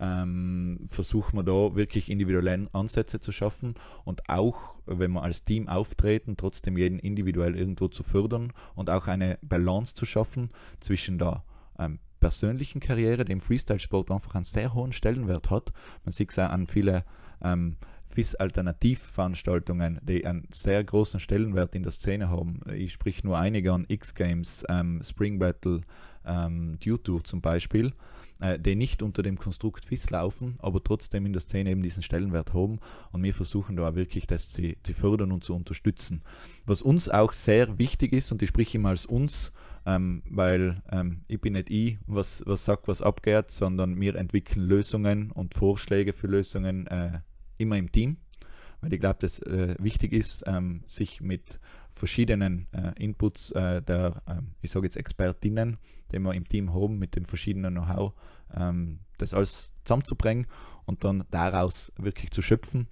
[0.00, 5.68] ähm, versuchen wir da wirklich individuelle Ansätze zu schaffen und auch, wenn wir als Team
[5.68, 11.44] auftreten, trotzdem jeden individuell irgendwo zu fördern und auch eine Balance zu schaffen zwischen der
[11.78, 15.72] ähm, persönlichen Karriere, die im Freestyle-Sport einfach einen sehr hohen Stellenwert hat.
[16.04, 17.04] Man sieht es auch an viele
[17.42, 17.76] ähm,
[18.10, 22.60] FIS-Alternativveranstaltungen, die einen sehr großen Stellenwert in der Szene haben.
[22.74, 25.82] Ich sprich nur einige an X-Games, ähm, Spring Battle,
[26.24, 27.92] ähm, Due zum Beispiel,
[28.40, 32.02] äh, die nicht unter dem Konstrukt FIS laufen, aber trotzdem in der Szene eben diesen
[32.02, 32.80] Stellenwert haben.
[33.12, 36.22] Und wir versuchen da auch wirklich, das zu, zu fördern und zu unterstützen.
[36.64, 39.52] Was uns auch sehr wichtig ist, und ich spreche immer als uns,
[39.86, 44.66] ähm, weil ähm, ich bin nicht ich, was, was sagt, was abgeht, sondern wir entwickeln
[44.66, 47.20] Lösungen und Vorschläge für Lösungen äh,
[47.56, 48.18] immer im Team,
[48.80, 51.60] weil ich glaube, dass äh, wichtig ist, ähm, sich mit
[51.96, 55.78] verschiedenen äh, Inputs äh, der, ähm, ich sage jetzt Expertinnen,
[56.12, 58.12] die wir im Team haben, mit dem verschiedenen Know-how,
[58.54, 60.46] ähm, das alles zusammenzubringen
[60.84, 62.86] und dann daraus wirklich zu schöpfen,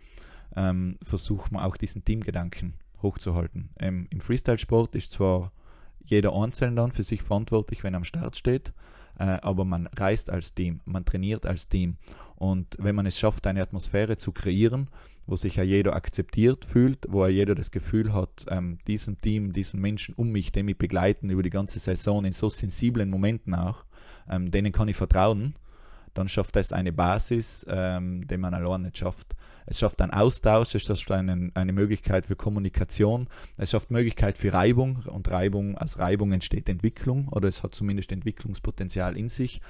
[0.56, 3.70] ähm, versuchen wir auch diesen Teamgedanken hochzuhalten.
[3.78, 5.52] Ähm, Im Freestyle-Sport ist zwar
[6.04, 8.72] jeder einzeln dann für sich verantwortlich, wenn er am Start steht.
[9.18, 11.98] Äh, aber man reist als Team, man trainiert als Team.
[12.36, 14.88] Und wenn man es schafft, eine Atmosphäre zu kreieren,
[15.26, 19.52] wo sich ja jeder akzeptiert fühlt, wo ja jeder das Gefühl hat, ähm, diesem Team,
[19.52, 23.54] diesen Menschen um mich, die mich begleiten über die ganze Saison in so sensiblen Momenten
[23.54, 23.84] auch,
[24.28, 25.54] ähm, denen kann ich vertrauen,
[26.14, 29.34] dann schafft das eine Basis, ähm, die man allein nicht schafft.
[29.66, 34.52] Es schafft einen Austausch, es schafft einen, eine Möglichkeit für Kommunikation, es schafft Möglichkeit für
[34.52, 39.60] Reibung und Reibung, aus Reibung entsteht Entwicklung oder es hat zumindest Entwicklungspotenzial in sich.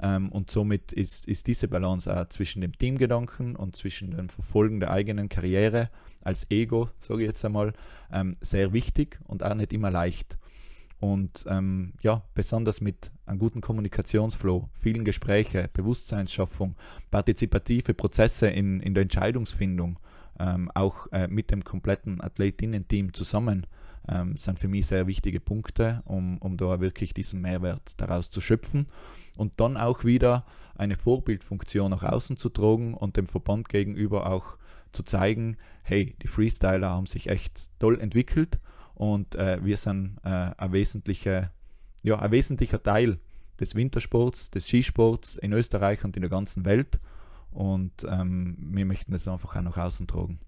[0.00, 4.80] Ähm, und somit ist, ist diese Balance auch zwischen dem Teamgedanken und zwischen dem Verfolgen
[4.80, 5.90] der eigenen Karriere
[6.22, 7.72] als Ego, sage ich jetzt einmal,
[8.12, 10.38] ähm, sehr wichtig und auch nicht immer leicht.
[11.00, 16.76] Und ähm, ja, besonders mit einem guten Kommunikationsflow, vielen Gespräche, Bewusstseinsschaffung,
[17.10, 19.98] partizipative Prozesse in, in der Entscheidungsfindung,
[20.38, 23.66] ähm, auch äh, mit dem kompletten Athletinnen-Team zusammen,
[24.08, 28.40] ähm, sind für mich sehr wichtige Punkte, um, um da wirklich diesen Mehrwert daraus zu
[28.40, 28.86] schöpfen
[29.36, 30.44] und dann auch wieder
[30.76, 34.56] eine Vorbildfunktion nach außen zu tragen und dem Verband gegenüber auch
[34.92, 38.58] zu zeigen, hey, die Freestyler haben sich echt toll entwickelt
[38.94, 41.52] und äh, wir sind äh, ein, wesentlicher,
[42.02, 43.18] ja, ein wesentlicher Teil
[43.60, 47.00] des Wintersports, des Skisports in Österreich und in der ganzen Welt.
[47.50, 50.40] Und ähm, wir möchten das einfach auch nach außen tragen.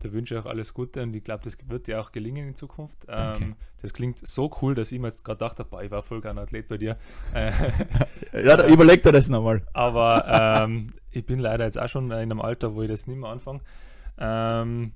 [0.00, 2.54] Da wünsche ich auch alles Gute und ich glaube, das wird dir auch gelingen in
[2.54, 3.06] Zukunft.
[3.08, 6.20] Ähm, das klingt so cool, dass ich mir jetzt gerade dachte, boah, ich war voll
[6.20, 6.98] gerne Athlet bei dir.
[7.34, 9.62] ja, da überlegt er das nochmal.
[9.72, 13.18] Aber ähm, ich bin leider jetzt auch schon in einem Alter, wo ich das nicht
[13.18, 13.60] mehr anfange.
[14.18, 14.92] Ähm,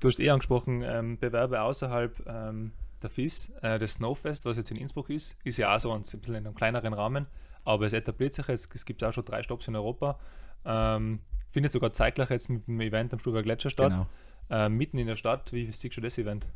[0.00, 4.70] Du hast eh angesprochen, ähm, Bewerbe außerhalb ähm, der FIS, äh, das Snowfest, was jetzt
[4.70, 7.26] in Innsbruck ist, ist ja auch so ein, bisschen in einem kleineren Rahmen,
[7.64, 10.18] aber es etabliert sich jetzt, es gibt auch schon drei Stops in Europa.
[10.64, 13.92] Ähm, findet sogar zeitgleich jetzt mit dem Event am Stuttgarter Gletscher statt.
[13.92, 14.06] Genau.
[14.50, 16.48] Äh, mitten in der Stadt, wie siehst du das Event?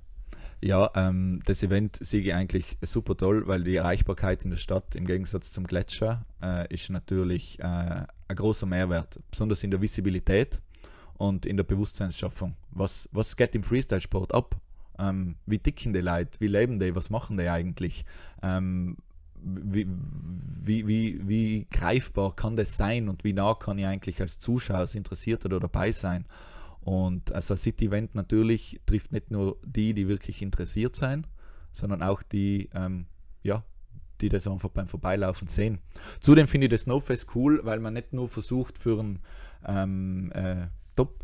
[0.62, 4.94] Ja, ähm, das Event sehe ich eigentlich super toll, weil die Erreichbarkeit in der Stadt
[4.94, 10.60] im Gegensatz zum Gletscher äh, ist natürlich äh, ein großer Mehrwert, besonders in der Visibilität
[11.16, 12.56] und in der Bewusstseinsschaffung.
[12.70, 14.56] Was, was geht im Freestyle-Sport ab?
[14.98, 16.38] Ähm, wie dicken die Leute?
[16.40, 16.94] Wie leben die?
[16.94, 18.04] Was machen die eigentlich?
[18.42, 18.98] Ähm,
[19.42, 19.86] wie,
[20.62, 24.78] wie, wie, wie greifbar kann das sein und wie nah kann ich eigentlich als Zuschauer,
[24.78, 26.26] als Interessierter da dabei sein?
[26.82, 31.26] Und also City-Event natürlich trifft nicht nur die, die wirklich interessiert sein,
[31.72, 33.06] sondern auch die, ähm,
[33.42, 33.64] ja,
[34.20, 35.78] die das einfach beim Vorbeilaufen sehen.
[36.20, 39.18] Zudem finde ich das Snowfest cool, weil man nicht nur versucht, für ein
[39.66, 40.66] ähm, äh,
[40.96, 41.20] Top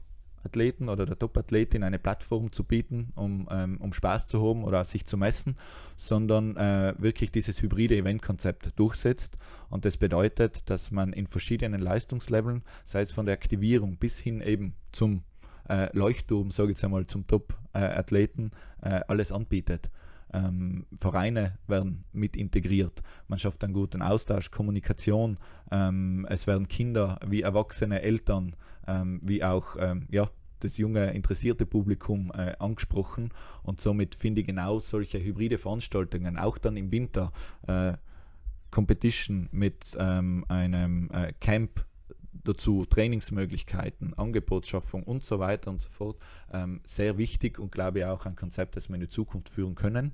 [0.46, 4.84] Top-Athleten oder der Top-Athletin eine Plattform zu bieten, um, ähm, um Spaß zu haben oder
[4.84, 5.56] sich zu messen,
[5.96, 9.36] sondern äh, wirklich dieses hybride Eventkonzept durchsetzt.
[9.68, 14.40] Und das bedeutet, dass man in verschiedenen Leistungsleveln, sei es von der Aktivierung bis hin
[14.40, 15.22] eben zum
[15.68, 18.52] äh, Leuchtturm, sage ich jetzt einmal, zum Top-Athleten,
[18.82, 19.90] äh, alles anbietet.
[20.32, 23.02] Ähm, Vereine werden mit integriert.
[23.28, 25.38] Man schafft einen guten Austausch, Kommunikation.
[25.70, 30.28] Ähm, es werden Kinder wie Erwachsene, Eltern, ähm, wie auch ähm, ja,
[30.60, 33.30] das junge interessierte Publikum äh, angesprochen.
[33.62, 37.32] Und somit finde ich genau solche hybride Veranstaltungen, auch dann im Winter,
[37.66, 37.94] äh,
[38.70, 41.84] Competition mit ähm, einem äh, Camp
[42.48, 46.18] dazu Trainingsmöglichkeiten, Angebotsschaffung und so weiter und so fort
[46.52, 49.74] ähm, sehr wichtig und glaube ich auch ein Konzept, das wir in die Zukunft führen
[49.74, 50.12] können.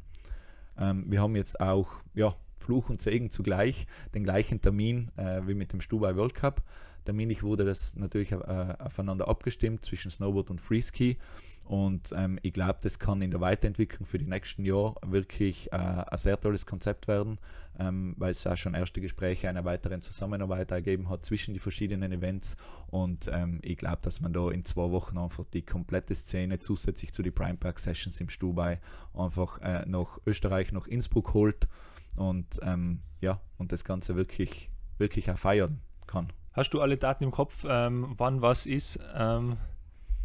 [0.78, 5.54] Ähm, wir haben jetzt auch ja, Fluch und Segen zugleich, den gleichen Termin äh, wie
[5.54, 6.62] mit dem Stubai World Cup.
[7.04, 11.18] Terminlich wurde das natürlich äh, aufeinander abgestimmt zwischen Snowboard und Freeski.
[11.64, 15.76] Und ähm, ich glaube, das kann in der Weiterentwicklung für die nächsten Jahre wirklich äh,
[15.76, 17.38] ein sehr tolles Konzept werden,
[17.78, 22.12] ähm, weil es auch schon erste Gespräche einer weiteren Zusammenarbeit ergeben hat zwischen die verschiedenen
[22.12, 22.56] Events.
[22.88, 27.12] Und ähm, ich glaube, dass man da in zwei Wochen einfach die komplette Szene zusätzlich
[27.12, 28.80] zu den Prime Park Sessions im Stubai
[29.14, 31.68] einfach äh, nach Österreich, nach Innsbruck holt
[32.16, 36.28] und ähm, ja, und das Ganze wirklich, wirklich auch feiern kann.
[36.52, 38.98] Hast du alle Daten im Kopf, ähm, wann was ist?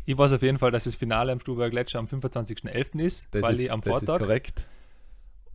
[0.08, 2.98] Ich weiß auf jeden Fall, dass das Finale am Stuber Gletscher am 25.11.
[3.02, 4.14] ist, das weil ist, am das Vortag.
[4.14, 4.68] ist korrekt.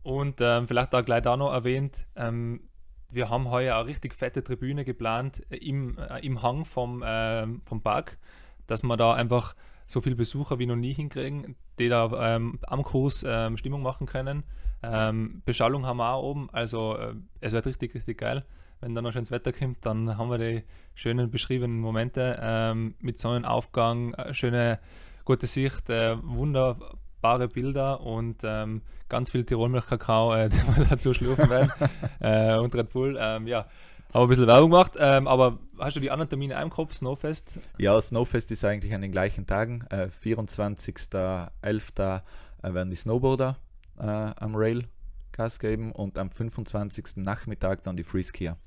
[0.03, 2.61] Und ähm, vielleicht auch gleich da noch erwähnt, ähm,
[3.09, 7.63] wir haben heuer eine richtig fette Tribüne geplant äh, im, äh, im Hang vom, ähm,
[7.65, 8.19] vom Park,
[8.67, 9.55] dass wir da einfach
[9.87, 14.05] so viele Besucher wie noch nie hinkriegen, die da ähm, am Kurs ähm, Stimmung machen
[14.05, 14.43] können.
[14.83, 18.45] Ähm, Beschallung haben wir auch oben, also äh, es wird richtig, richtig geil.
[18.83, 23.17] Wenn dann noch schönes Wetter kommt, dann haben wir die schönen beschriebenen Momente ähm, mit
[23.17, 24.77] Sonnenaufgang, äh, schöne,
[25.23, 31.49] gute Sicht, äh, wunderbare Bilder und ähm, ganz viel Tirolmilch-Kakao, äh, den wir dazu schlürfen
[31.49, 31.71] werden
[32.19, 33.17] äh, und Red Bull.
[33.17, 33.67] Ähm, ja,
[34.13, 37.59] haben ein bisschen Werbung gemacht, ähm, aber hast du die anderen Termine im Kopf, Snowfest?
[37.77, 39.85] Ja, Snowfest ist eigentlich an den gleichen Tagen.
[39.91, 42.21] Äh, 24.11.
[42.61, 43.55] Äh, werden die Snowboarder
[43.97, 44.89] äh, am Rail
[45.31, 47.15] Gas geben und am 25.
[47.15, 48.57] Nachmittag dann die Freeskier.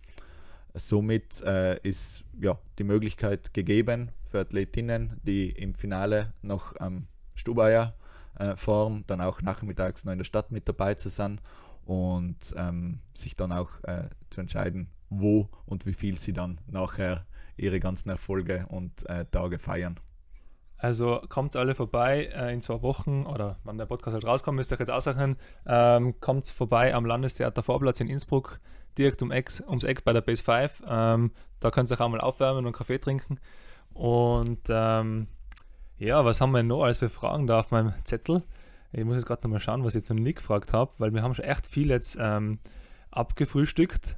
[0.76, 7.94] Somit äh, ist ja, die Möglichkeit gegeben für Athletinnen, die im Finale noch am Stubaier
[8.38, 11.40] äh, fahren, dann auch nachmittags noch in der Stadt mit dabei zu sein
[11.84, 17.26] und ähm, sich dann auch äh, zu entscheiden, wo und wie viel sie dann nachher
[17.56, 19.98] ihre ganzen Erfolge und äh, Tage feiern.
[20.78, 24.72] Also kommt alle vorbei äh, in zwei Wochen oder wann der Podcast halt rauskommt, müsst
[24.72, 25.36] ihr euch jetzt aussagen.
[25.66, 28.60] Ähm, kommt vorbei am Landestheater Vorplatz in Innsbruck,
[28.98, 30.82] direkt um Eck, ums Eck bei der Base 5.
[30.88, 31.30] Ähm,
[31.60, 33.38] da könnt ihr auch mal aufwärmen und Kaffee trinken.
[33.94, 35.28] Und ähm,
[35.98, 38.42] ja, was haben wir noch als für Fragen da auf meinem Zettel?
[38.92, 41.22] Ich muss jetzt gerade nochmal schauen, was ich jetzt noch nie gefragt habe, weil wir
[41.22, 42.58] haben schon echt viel jetzt ähm,
[43.10, 44.16] abgefrühstückt.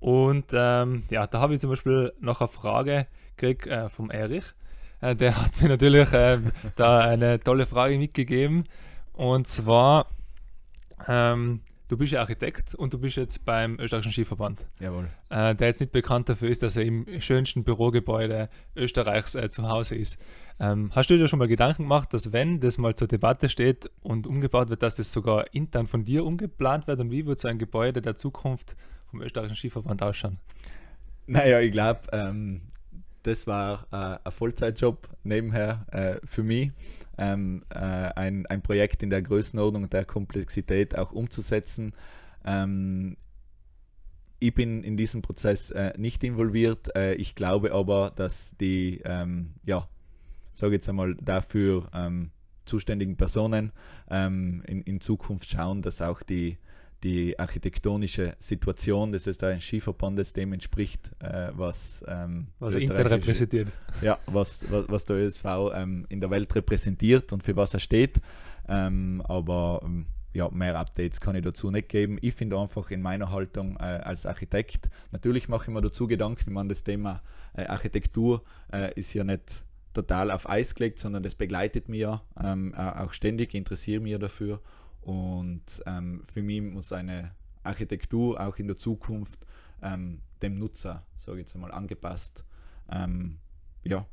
[0.00, 4.44] Und ähm, ja, da habe ich zum Beispiel noch eine Frage gekriegt äh, vom Erich.
[5.00, 6.38] Äh, der hat mir natürlich äh,
[6.76, 8.64] da eine tolle Frage mitgegeben.
[9.12, 10.06] Und zwar,
[11.08, 14.66] ähm, du bist ja Architekt und du bist jetzt beim österreichischen Skiverband.
[14.78, 15.08] Jawohl.
[15.30, 19.68] Äh, der jetzt nicht bekannt dafür ist, dass er im schönsten Bürogebäude Österreichs äh, zu
[19.68, 20.20] Hause ist.
[20.60, 23.90] Ähm, hast du dir schon mal Gedanken gemacht, dass wenn das mal zur Debatte steht
[24.02, 27.48] und umgebaut wird, dass das sogar intern von dir umgeplant wird und wie wird so
[27.48, 28.76] ein Gebäude der Zukunft
[29.10, 30.38] vom österreichischen Skiverband ausschauen?
[31.26, 32.62] Naja, ich glaube, ähm,
[33.22, 36.70] das war äh, ein Vollzeitjob nebenher äh, für mich.
[37.18, 41.92] Ähm, äh, ein, ein Projekt in der Größenordnung und der Komplexität auch umzusetzen.
[42.44, 43.16] Ähm,
[44.40, 46.94] ich bin in diesem Prozess äh, nicht involviert.
[46.94, 49.88] Äh, ich glaube aber, dass die, ähm, ja,
[50.52, 52.30] sage jetzt einmal, dafür ähm,
[52.64, 53.72] zuständigen Personen
[54.10, 56.58] ähm, in, in Zukunft schauen, dass auch die
[57.04, 63.68] die architektonische Situation des österreichischen Skiverbandes dem entspricht, äh, was, ähm, was repräsentiert.
[64.02, 67.80] Ja, was, was, was der ÖSV ähm, in der Welt repräsentiert und für was er
[67.80, 68.20] steht.
[68.68, 72.18] Ähm, aber ähm, ja, mehr Updates kann ich dazu nicht geben.
[72.20, 76.44] Ich finde einfach in meiner Haltung äh, als Architekt, natürlich mache ich mir dazu Gedanken,
[76.46, 77.22] ich meine, das Thema
[77.54, 78.42] äh, Architektur
[78.72, 79.64] äh, ist ja nicht
[79.94, 84.60] total auf Eis gelegt, sondern das begleitet mich ja ähm, auch ständig, interessiere mich dafür
[85.00, 89.46] und ähm, für mich muss eine Architektur auch in der Zukunft
[89.82, 92.44] ähm, dem Nutzer, sage ich jetzt einmal, angepasst
[92.90, 93.38] ähm,
[93.84, 94.06] ja,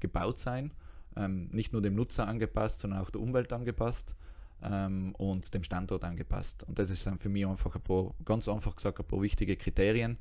[0.00, 0.72] gebaut sein.
[1.16, 4.14] Ähm, nicht nur dem Nutzer angepasst, sondern auch der Umwelt angepasst
[4.62, 6.64] ähm, und dem Standort angepasst.
[6.64, 9.56] Und das ist dann für mich einfach ein paar, ganz einfach gesagt, ein paar wichtige
[9.56, 10.18] Kriterien,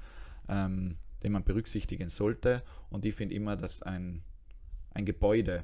[0.49, 2.63] ähm, die man berücksichtigen sollte.
[2.89, 4.23] Und ich finde immer, dass ein,
[4.93, 5.63] ein Gebäude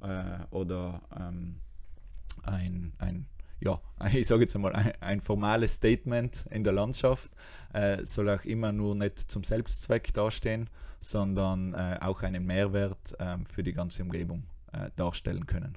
[0.00, 1.60] äh, oder ein,
[2.44, 3.26] ein,
[3.60, 3.80] ja,
[4.12, 7.32] ich sage jetzt einmal, ein, ein, formales Statement in der Landschaft
[7.72, 13.46] äh, soll auch immer nur nicht zum Selbstzweck dastehen, sondern äh, auch einen Mehrwert ähm,
[13.46, 15.76] für die ganze Umgebung äh, darstellen können.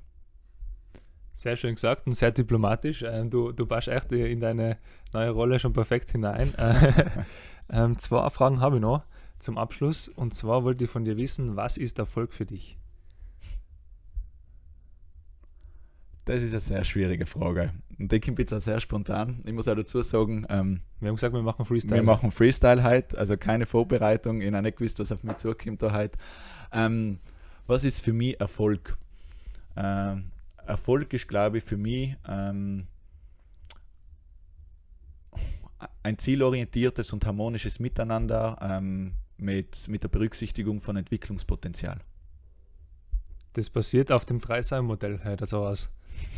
[1.34, 3.04] Sehr schön gesagt und sehr diplomatisch.
[3.04, 4.78] Ähm, du, du passt echt in deine
[5.14, 6.54] neue Rolle schon perfekt hinein.
[7.70, 9.04] ähm, zwei Fragen habe ich noch
[9.40, 10.08] zum Abschluss.
[10.08, 12.78] Und zwar wollte ich von dir wissen, was ist Erfolg für dich?
[16.32, 17.74] Das ist eine sehr schwierige Frage.
[18.00, 19.42] Und die kommt jetzt auch sehr spontan.
[19.44, 21.98] Ich muss auch dazu sagen, ähm, wir haben gesagt, wir machen Freestyle.
[21.98, 24.40] Wir machen Freestyle heute, also keine Vorbereitung.
[24.40, 26.18] Ich habe nicht gewusst, was auf mich zukommt da heute.
[26.72, 27.20] Ähm,
[27.68, 28.98] was ist für mich Erfolg?
[29.76, 30.32] Ähm,
[30.66, 32.88] Erfolg ist, glaube ich, für mich ähm,
[36.02, 42.00] ein zielorientiertes und harmonisches Miteinander ähm, mit, mit der Berücksichtigung von Entwicklungspotenzial.
[43.54, 45.90] Das basiert auf dem Dreiseil-Modell halt so aus.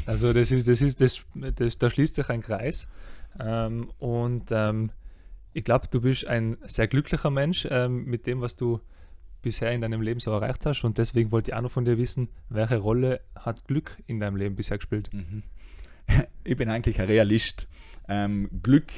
[0.06, 2.88] Also das ist, das ist, das, das, da schließt sich ein Kreis.
[3.40, 4.92] Ähm, und ähm,
[5.54, 8.80] ich glaube, du bist ein sehr glücklicher Mensch ähm, mit dem, was du
[9.42, 10.84] bisher in deinem Leben so erreicht hast.
[10.84, 14.38] Und deswegen wollte ich auch noch von dir wissen, welche Rolle hat Glück in deinem
[14.38, 15.10] Leben bisher gespielt?
[15.14, 15.44] Mhm.
[16.46, 17.68] Ich bin eigentlich ein Realist.
[18.10, 18.92] Ähm, Glück,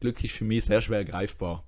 [0.00, 1.64] Glück ist für mich sehr schwer greifbar.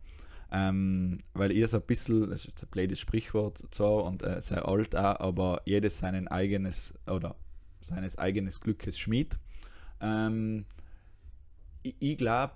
[0.55, 4.69] Ähm, weil ihr so ein bisschen, das ist ein blödes Sprichwort zwar und äh, sehr
[4.69, 7.37] alt auch, aber jedes seinen eigenes oder
[7.81, 9.39] seines eigenes Glückes Schmied.
[10.03, 10.67] Ähm,
[11.83, 12.53] ich, ich glaube,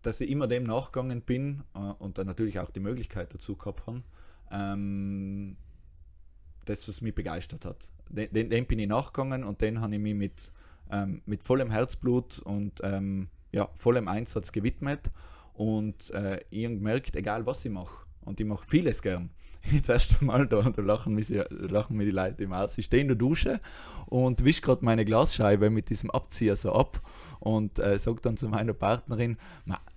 [0.00, 3.86] dass ich immer dem nachgegangen bin äh, und dann natürlich auch die Möglichkeit dazu gehabt
[3.86, 4.02] habe,
[4.50, 5.58] ähm,
[6.64, 7.90] das, was mich begeistert hat.
[8.08, 10.50] Den, den, bin ich nachgegangen und den habe ich mich mit,
[10.90, 15.10] ähm, mit vollem Herzblut und ähm, ja, vollem Einsatz gewidmet
[15.54, 19.30] und äh, ich habe gemerkt, egal was ich mache, und ich mache vieles gern.
[19.70, 22.76] Jetzt erst einmal, da, da lachen, mich, lachen mir die Leute immer aus.
[22.76, 23.60] Ich stehe in der Dusche
[24.06, 27.00] und wische gerade meine Glasscheibe mit diesem Abzieher so ab
[27.40, 29.38] und äh, sage dann zu meiner Partnerin,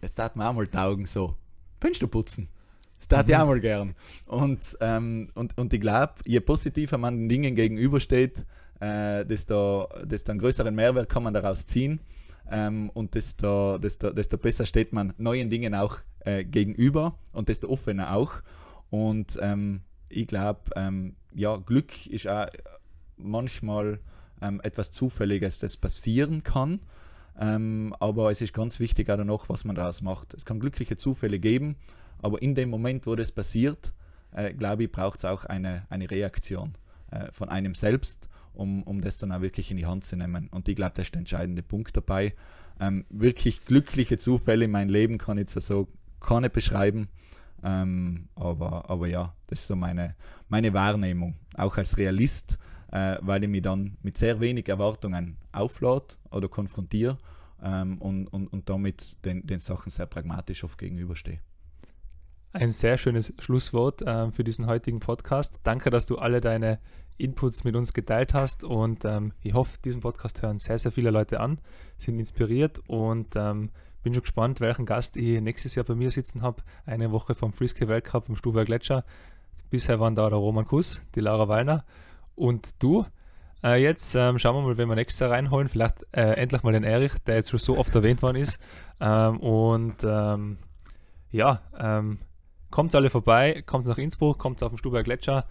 [0.01, 1.35] das tat mir auch mal taugen so.
[1.79, 2.49] Fenster putzen.
[2.97, 3.31] Das tat mhm.
[3.31, 3.95] ich auch mal gern.
[4.25, 8.45] Und, ähm, und, und ich glaube, je positiver man den Dingen gegenübersteht,
[8.79, 11.99] äh, desto, desto einen größeren Mehrwert kann man daraus ziehen.
[12.49, 17.69] Ähm, und desto, desto, desto besser steht man neuen Dingen auch äh, gegenüber und desto
[17.69, 18.33] offener auch.
[18.89, 22.47] Und ähm, ich glaube, ähm, ja, Glück ist auch
[23.17, 23.99] manchmal
[24.41, 26.79] ähm, etwas Zufälliges, das passieren kann.
[27.39, 30.33] Ähm, aber es ist ganz wichtig auch noch, was man daraus macht.
[30.33, 31.75] Es kann glückliche Zufälle geben,
[32.21, 33.93] aber in dem Moment, wo das passiert,
[34.31, 36.75] äh, glaube ich, braucht es auch eine, eine Reaktion
[37.11, 38.27] äh, von einem selbst,
[38.57, 40.47] um, um das dann auch wirklich in die Hand zu nehmen.
[40.49, 42.33] Und ich glaube, das ist der entscheidende Punkt dabei.
[42.79, 45.87] Ähm, wirklich glückliche Zufälle in meinem Leben kann ich jetzt so
[46.19, 47.07] keine beschreiben.
[47.63, 50.15] Ähm, aber, aber ja, das ist so meine,
[50.49, 52.59] meine Wahrnehmung, auch als Realist
[52.91, 57.17] äh, weil ich mich dann mit sehr wenig Erwartungen auflade oder konfrontiere
[57.61, 61.39] ähm, und, und, und damit den, den Sachen sehr pragmatisch oft gegenüberstehe.
[62.53, 65.59] Ein sehr schönes Schlusswort äh, für diesen heutigen Podcast.
[65.63, 66.79] Danke, dass du alle deine
[67.17, 71.11] Inputs mit uns geteilt hast und ähm, ich hoffe, diesen Podcast hören sehr, sehr viele
[71.11, 71.59] Leute an,
[71.97, 73.71] sind inspiriert und ähm,
[74.01, 76.63] bin schon gespannt, welchen Gast ich nächstes Jahr bei mir sitzen habe.
[76.85, 79.03] Eine Woche vom Friske Weltcup im Stuber Gletscher.
[79.69, 81.83] Bisher waren da der Roman Kuss, die Laura Wallner
[82.35, 83.05] und du.
[83.61, 85.67] Äh, jetzt ähm, schauen wir mal, wenn wir nächstes Jahr reinholen.
[85.67, 88.57] Vielleicht äh, endlich mal den Erich, der jetzt schon so oft erwähnt worden ist.
[89.01, 90.59] Ähm, und ähm,
[91.31, 92.19] ja, ähm,
[92.77, 95.47] kommt alle vorbei, kommt nach Innsbruck, kommt auf den Stuber Gletscher.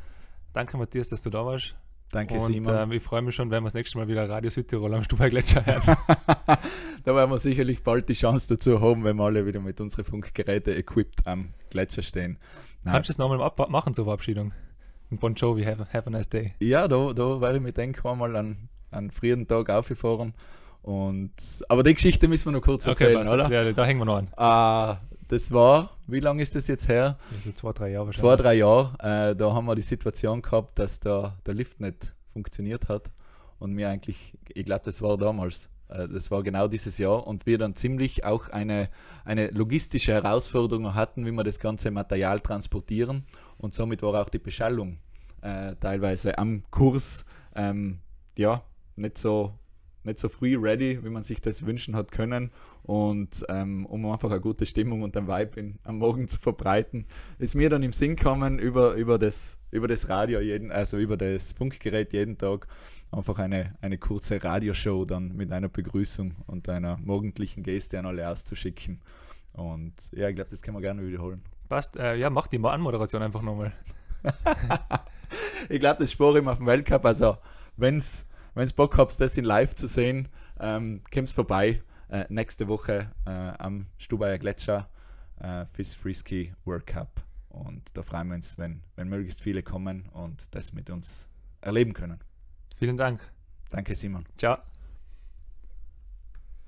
[0.52, 1.74] Danke, Matthias, dass du da warst.
[2.12, 2.72] Danke, und, Simon.
[2.76, 5.28] Ähm, ich freue mich schon, wenn wir das nächste Mal wieder Radio Südtirol am Stuber
[5.28, 5.96] Gletscher hören.
[7.02, 10.04] da werden wir sicherlich bald die Chance dazu haben, wenn wir alle wieder mit unseren
[10.04, 12.38] Funkgeräten equipped am Gletscher stehen.
[12.84, 12.94] Nein.
[12.94, 14.52] Kannst du es nochmal machen zur Verabschiedung?
[15.10, 16.54] Bon Jovi, have, have a nice day.
[16.60, 20.32] Ja, da, da werde ich mir denken, einmal an einen frühen Tag aufgefahren.
[20.82, 21.32] Und,
[21.68, 23.50] aber die Geschichte müssen wir noch kurz erzählen, okay, oder?
[23.50, 24.28] Ja, da hängen wir noch an.
[24.38, 24.96] Uh,
[25.26, 27.16] das war, wie lange ist das jetzt her?
[27.32, 28.36] Also zwei, drei Jahre wahrscheinlich.
[28.36, 29.30] Zwei, drei Jahre.
[29.30, 33.10] Äh, da haben wir die Situation gehabt, dass der, der Lift nicht funktioniert hat.
[33.58, 35.68] Und mir eigentlich, ich glaube, das war damals.
[35.88, 38.90] Äh, das war genau dieses Jahr und wir dann ziemlich auch eine,
[39.24, 43.24] eine logistische Herausforderung hatten, wie wir das ganze Material transportieren
[43.58, 44.98] und somit war auch die Beschallung
[45.42, 47.98] äh, teilweise am Kurs ähm,
[48.36, 48.62] ja
[48.96, 49.52] nicht so
[50.06, 52.50] nicht so früh ready, wie man sich das wünschen hat können.
[52.82, 57.06] Und ähm, um einfach eine gute Stimmung und ein Vibe in, am Morgen zu verbreiten,
[57.38, 61.16] ist mir dann im Sinn gekommen, über, über, das, über das Radio, jeden, also über
[61.16, 62.68] das Funkgerät jeden Tag
[63.10, 68.28] einfach eine, eine kurze Radioshow dann mit einer Begrüßung und einer morgendlichen Geste an alle
[68.28, 69.00] auszuschicken.
[69.52, 71.42] Und ja, ich glaube, das können wir gerne wiederholen.
[71.68, 71.96] Passt.
[71.96, 73.72] Äh, ja, mach die Anmoderation einfach nochmal.
[75.68, 77.04] ich glaube, das spore ich auf dem Weltcup.
[77.04, 77.38] Also,
[78.56, 80.28] wenn es Bock habt, das in live zu sehen,
[80.58, 81.82] ähm, kommt vorbei.
[82.08, 84.88] Äh, nächste Woche äh, am Stubaier Gletscher
[85.40, 87.22] äh, fürs Freeski World Cup.
[87.50, 91.28] Und da freuen wir uns, wenn, wenn möglichst viele kommen und das mit uns
[91.60, 92.20] erleben können.
[92.76, 93.20] Vielen Dank.
[93.70, 94.24] Danke, Simon.
[94.38, 94.58] Ciao.